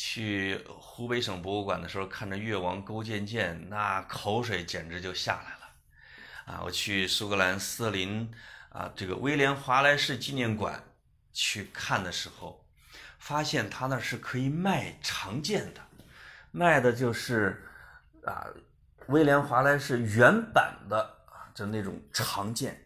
[0.00, 6.54] 去湖北省博物馆的时候，看着越王勾践剑，那口水简直就下来了。
[6.54, 8.32] 啊，我去苏格兰斯林
[8.68, 10.84] 啊，这个威廉华莱士纪念馆
[11.32, 12.64] 去看的时候，
[13.18, 15.80] 发现他那是可以卖长剑的，
[16.52, 17.68] 卖的就是
[18.24, 18.46] 啊
[19.08, 22.80] 威廉华莱士原版的啊，就那种长剑。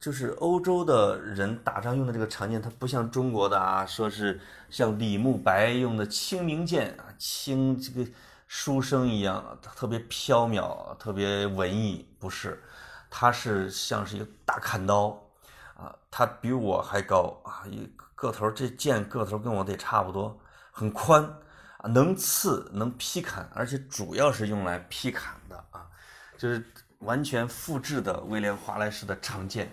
[0.00, 4.40] 就是欧洲的人打仗用的这个长剑，它不像中国的啊，说是
[4.70, 8.08] 像李慕白用的清明剑啊，清这个
[8.46, 12.62] 书生一样，特别飘渺，特别文艺，不是，
[13.10, 15.20] 它是像是一个大砍刀
[15.74, 20.38] 啊，它比我还高啊，一个头，这剑个头跟我得差不多，
[20.70, 21.24] 很宽
[21.78, 25.84] 啊，能刺能劈砍，而且主要是用来劈砍的啊，
[26.38, 26.64] 就是
[27.00, 29.68] 完全复制的威廉华莱士的长剑。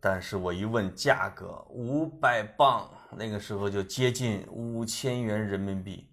[0.00, 6.08] 但是我一问价格，五百磅，那个时候就接近五千元人民币。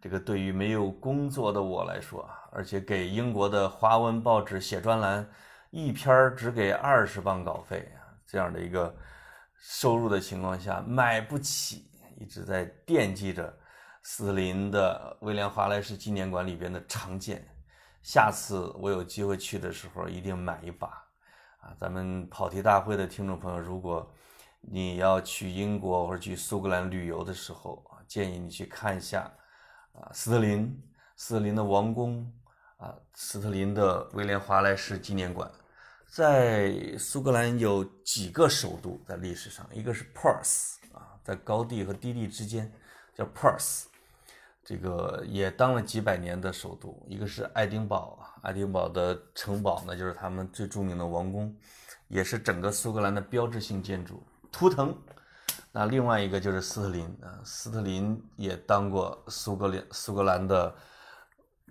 [0.00, 5.28] 这个对于没有工作的我来说啊，而且给英国的华文报纸写专栏，
[5.70, 8.94] 一篇只给二十磅稿费啊，这样的一个
[9.56, 13.52] 收入的情况下，买不起，一直在惦记着
[14.04, 17.44] 斯林的威廉华莱士纪念馆里边的长剑。
[18.00, 21.07] 下次我有机会去的时候，一定买一把。
[21.58, 24.10] 啊，咱们跑题大会的听众朋友，如果
[24.60, 29.32] 你要去英国或者去苏格兰旅游的时候啊，建议你去看一下
[29.92, 30.82] 啊，斯特林，
[31.16, 32.32] 斯特林的王宫
[32.76, 35.50] 啊，斯特林的威廉华莱士纪念馆，
[36.06, 42.72] 在苏格兰有几个首都在历史上，一个是 Perth 啊，在高地和低地之间
[43.14, 43.84] 叫 Perth，
[44.68, 46.94] 这个也当了几百年的首都。
[47.08, 51.56] 一个是爱丁堡，爱丁堡的城堡呢，就是他们最著名的王宫，
[52.08, 54.22] 也是整个苏格兰的标志性建筑。
[54.52, 54.94] 图腾。
[55.72, 60.74] 那另外一个就是斯特林啊，斯特林也当过苏格兰苏格兰的，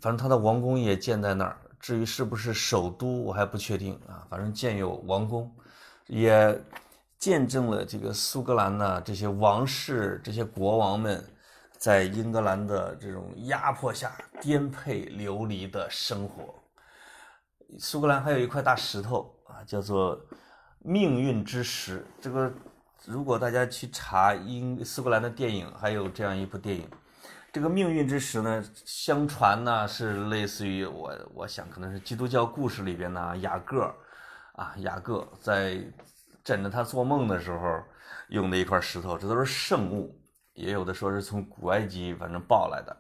[0.02, 1.56] 反正他的王宫也建在那儿。
[1.80, 4.26] 至于是不是首都，我还不确定啊。
[4.28, 5.56] 反正建有王宫，
[6.08, 6.60] 也
[7.20, 11.24] 见证了这个苏格兰呢这些王室、这些国王们
[11.78, 14.12] 在英格兰的这种压迫下
[14.42, 16.54] 颠沛流离的生活。
[17.80, 20.20] 苏格兰还有一块大石头啊，叫做
[20.80, 22.06] 命运之石。
[22.20, 22.52] 这个
[23.06, 26.90] 如果大家去查英苏格兰的电影，还有这样一部电影。
[27.54, 33.94] 这个命运之石呢，相传呢是类似于我，我想可能是基督教故事里边呢雅各，
[34.54, 35.82] 啊雅各在
[36.44, 37.82] 枕着他做梦的时候
[38.30, 40.17] 用的一块石头，这都是圣物，
[40.58, 42.96] 也有的说是从古埃及反正抱来的。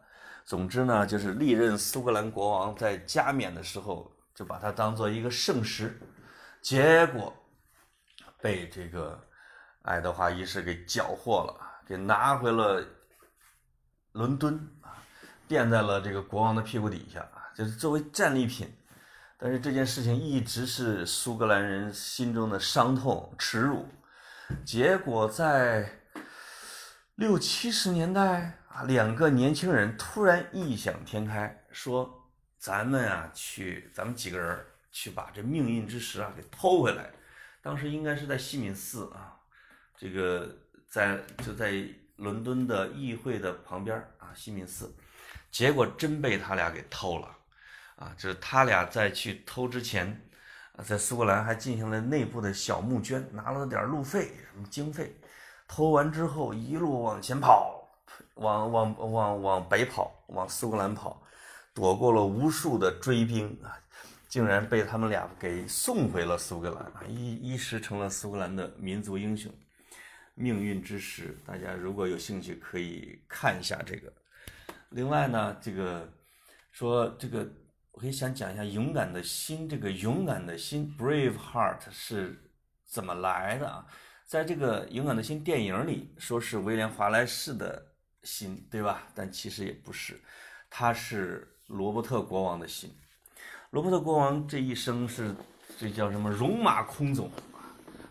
[0.45, 5.99] 总之呢，就是历任苏格兰国王在加冕的时候就把它当做一个圣石，
[6.61, 7.33] 结果
[8.41, 9.19] 被这个
[9.81, 11.53] 爱德华一世给缴获了，
[11.85, 12.81] 给拿回了。
[14.13, 14.97] 伦敦啊，
[15.47, 18.67] 垫在了这个国王的屁股底下，就是作为战利品。
[19.37, 23.85] 但是这件事情一直是苏格兰人心中的伤痛、耻辱。
[24.65, 25.87] 结果在
[27.17, 37.11] 六七十年代啊，两个年轻人突然异想天开，说：“咱们啊，去，咱们几个人去把这命运之石啊给偷回来。”
[37.61, 39.35] 当时应该是在西敏寺啊，
[39.97, 40.57] 这个
[40.89, 41.85] 在就在。
[42.17, 44.91] 伦敦的议会的旁边啊，西敏寺，
[45.51, 47.37] 结果真被他俩给偷了，
[47.95, 50.27] 啊，就是他俩在去偷之前，
[50.75, 55.15] 啊，在苏格兰还进行了内部的小募捐，拿了点路费什么经费，
[55.67, 57.87] 偷完之后一路往前跑，
[58.35, 61.21] 往往往往北跑，往苏格兰跑，
[61.73, 63.77] 躲过了无数的追兵啊，
[64.29, 69.51] 竟然被他们俩给送回了苏格兰啊，一一时成了苏格兰的民族英雄。
[70.39, 74.13] 命运之石，大家如果有兴趣可以看一下这个。
[74.89, 76.07] 另外呢，这个
[76.71, 77.39] 说这个，
[77.91, 79.67] 我可以想讲一下勇敢的心。
[79.67, 82.39] 这个勇敢的心 （brave heart） 是
[82.85, 83.83] 怎么来的啊？
[84.27, 87.81] 在这个《勇敢的心》电影里，说是威廉·华莱士的
[88.23, 89.07] 心，对吧？
[89.15, 90.19] 但其实也不是，
[90.69, 92.93] 他是罗伯特国王的心。
[93.69, 95.33] 罗伯特国王这一生是
[95.79, 96.29] 这叫什么？
[96.29, 97.29] 戎马倥偬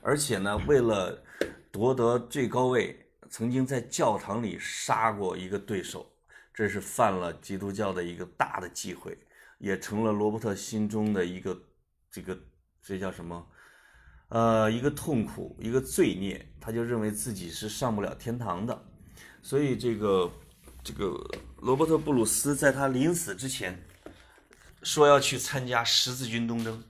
[0.01, 1.23] 而且呢，为了
[1.71, 2.99] 夺得最高位，
[3.29, 6.11] 曾经在教堂里杀过一个对手，
[6.55, 9.19] 这是犯了基督教的一个大的忌讳，
[9.59, 11.61] 也成了罗伯特心中的一个
[12.11, 12.39] 这个
[12.83, 13.47] 这叫什么？
[14.29, 16.49] 呃，一个痛苦，一个罪孽。
[16.61, 18.85] 他就认为自己是上不了天堂的，
[19.41, 20.31] 所以这个
[20.83, 21.16] 这个
[21.59, 23.87] 罗伯特布鲁斯在他临死之前
[24.83, 26.83] 说要去参加十字军东征，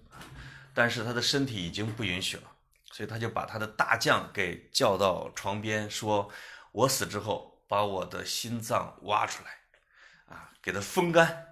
[0.72, 2.44] 但是他的身体已经不允许了。
[2.90, 6.30] 所以他就把他的大将给叫到床边，说
[6.72, 11.44] ：“我死之后，把我的心脏挖出来，啊，给它风干，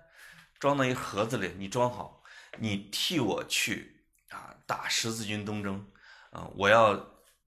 [0.59, 2.22] 装到一盒子里，你装好，
[2.57, 3.93] 你替我去
[4.35, 5.87] 啊打十字军东征，
[6.30, 6.95] 啊，我要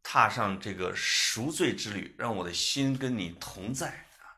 [0.02, 3.88] 踏上这个赎罪之旅，让我的心跟你同在
[4.20, 4.34] 啊。”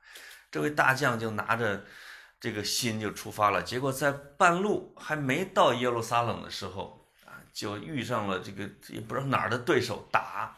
[0.52, 1.86] 这位大将就拿着
[2.40, 6.98] 这个心就出发了，结果在半路还没到耶路撒冷的时候。
[7.26, 10.56] 啊就遇上了这个也不知道哪儿的对手打，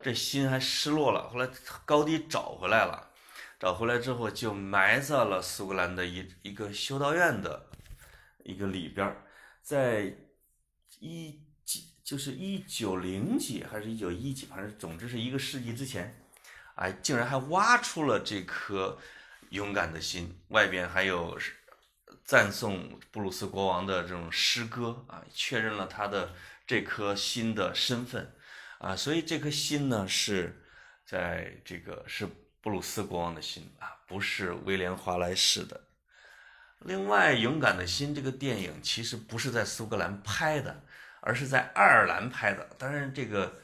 [0.00, 1.28] 这心还失落了。
[1.28, 1.48] 后来
[1.84, 3.10] 高低找回来了，
[3.58, 7.68] 找回来之后就埋在了苏格兰的一一个修道院的
[8.44, 9.16] 一个里边儿，
[9.60, 10.14] 在
[11.00, 16.22] 一几就是一九零几还是一九一几，反正总之是一个世纪之前，
[16.76, 18.98] 哎，竟然还挖出了这颗
[19.50, 21.38] 勇敢的心，外边还有。
[22.24, 26.34] 赞颂布鲁斯国王的这种诗歌啊，确认了他的
[26.66, 28.34] 这颗心的身份
[28.78, 30.60] 啊，所以这颗心呢是
[31.04, 32.28] 在这个是
[32.60, 35.80] 布鲁斯国王的心啊，不是威廉华莱士的。
[36.80, 40.82] 另外，《勇敢的心》这个电影其实不是在苏格兰拍的，
[41.26, 42.64] 而是在爱尔兰拍的。
[42.78, 43.60] 当然，这个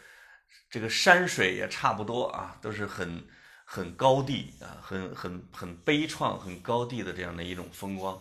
[0.68, 3.24] 这个山水也差不多啊，都是很
[3.64, 8.20] 很高地啊，很很很悲怆、很高地的这样的一种风光。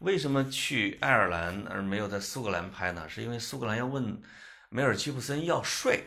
[0.00, 3.08] 为什么去爱尔兰而没有在苏格兰拍呢？
[3.08, 4.20] 是因为苏格兰要问
[4.68, 6.04] 梅尔吉布森要税。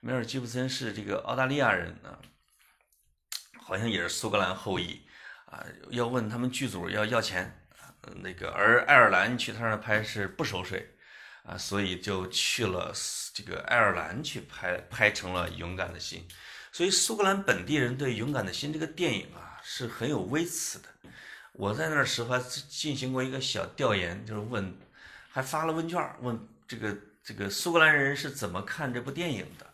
[0.00, 2.18] 梅尔吉布森是这个澳大利亚人啊，
[3.60, 5.06] 好像也是苏格兰后裔
[5.46, 7.54] 啊，要问他们剧组要要钱。
[8.22, 10.88] 那个而爱尔兰去他那拍是不收税
[11.44, 12.92] 啊，所以就去了
[13.32, 16.26] 这个爱尔兰去拍，拍成了《勇敢的心》。
[16.70, 20.88] 所以苏格兰本地人对《勇敢的心》这个电影啊是很有微词的。
[21.52, 22.38] 我在那时候还
[22.68, 24.76] 进行过一个小调研，就是问，
[25.30, 26.38] 还发了问卷，问
[26.68, 29.66] 这个这个苏格兰人是怎么看这部电影的。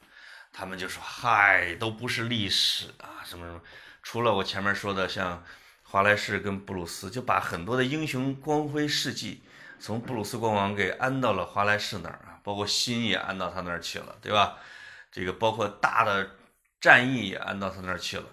[0.51, 3.61] 他们就说：“嗨，都不是历史啊，什么什么。
[4.05, 5.45] 除了我前面说的，像
[5.83, 9.43] 华莱士跟布鲁斯，就把很多的英雄光辉事迹
[9.79, 14.59] 从布鲁斯国王给安到了华莱士那儿啊，包括心也安到他那儿去了，对吧？
[15.13, 16.31] 这个包括大的
[16.81, 18.27] 战役也安到他那儿去了。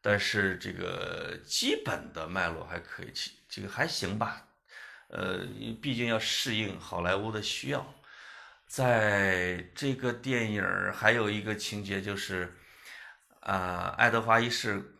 [0.00, 4.46] 但是这个基本的脉络还可以，去这个还行吧。
[5.08, 5.46] 呃，
[5.80, 7.86] 毕竟要适应好莱坞的需要。”
[8.66, 10.64] 在这个电影
[10.94, 12.56] 还有一个情节就是，
[13.40, 14.91] 啊，爱德华一世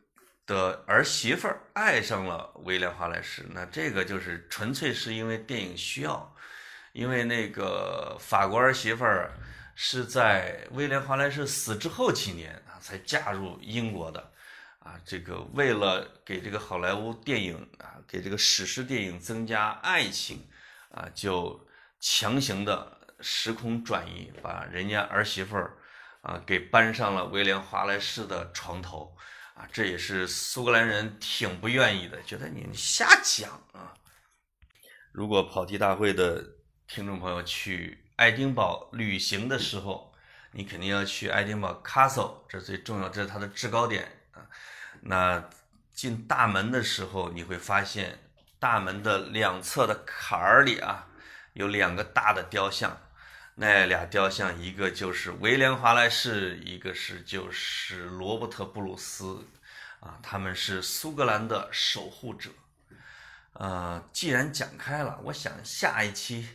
[0.53, 6.37] 的儿媳妇爱上了威廉华莱士，那这个就是纯粹是因为电影需要，
[6.93, 9.33] 因为那个法国儿媳妇儿
[9.75, 14.21] 是在威廉华莱士死之后几年啊才嫁入英国的，
[14.81, 20.47] 啊，这个为了给这个好莱坞电影啊，给这个史诗电影增加爱情，
[20.91, 21.67] 啊，就
[21.99, 22.99] 强行的。
[23.25, 25.79] 时空转移，把人家儿媳妇儿
[26.23, 29.17] 啊给搬上了威廉华莱士的床头
[29.55, 33.95] 啊，这也是苏格兰人挺不愿意的，觉得你瞎讲啊。
[35.13, 36.43] 如果跑题大会的
[36.87, 40.15] 听众朋友去爱丁堡旅行的时候，
[40.53, 44.49] 你肯定要去爱丁堡 Castle，这最重要，这是它的制高点啊。
[45.03, 45.51] 那
[45.93, 48.19] 进大门的时候，你会发现
[48.59, 51.09] 大门的两侧的坎儿里啊，
[51.53, 52.99] 有两个大的雕像。
[53.55, 59.47] 那俩雕像，一个就是威廉·华莱士，一个是就是罗伯特·布鲁斯，
[60.01, 62.49] 啊，他们是苏格兰的守护者。
[63.53, 66.49] 呃，既然讲开了，我想下一期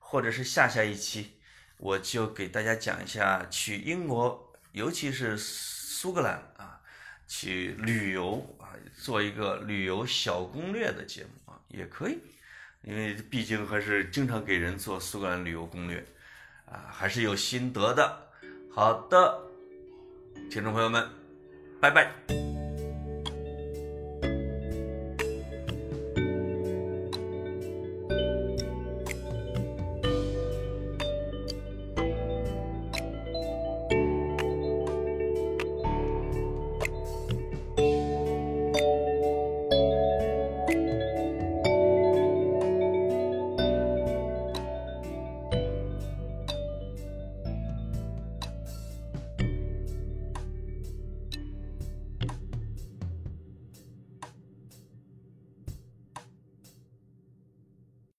[0.00, 1.38] 或者是下下一期，
[1.76, 6.80] 我就给大家讲一下去英国，尤其是苏格兰啊，
[7.28, 12.18] 去旅游啊，做一个旅游小攻略的节目啊，也可以，
[12.82, 16.04] 因为毕竟还是经常给人做苏格兰旅游攻略。
[16.70, 18.16] 啊，还是有心得的。
[18.70, 19.40] 好的，
[20.50, 21.08] 听众朋友们，
[21.80, 22.69] 拜拜。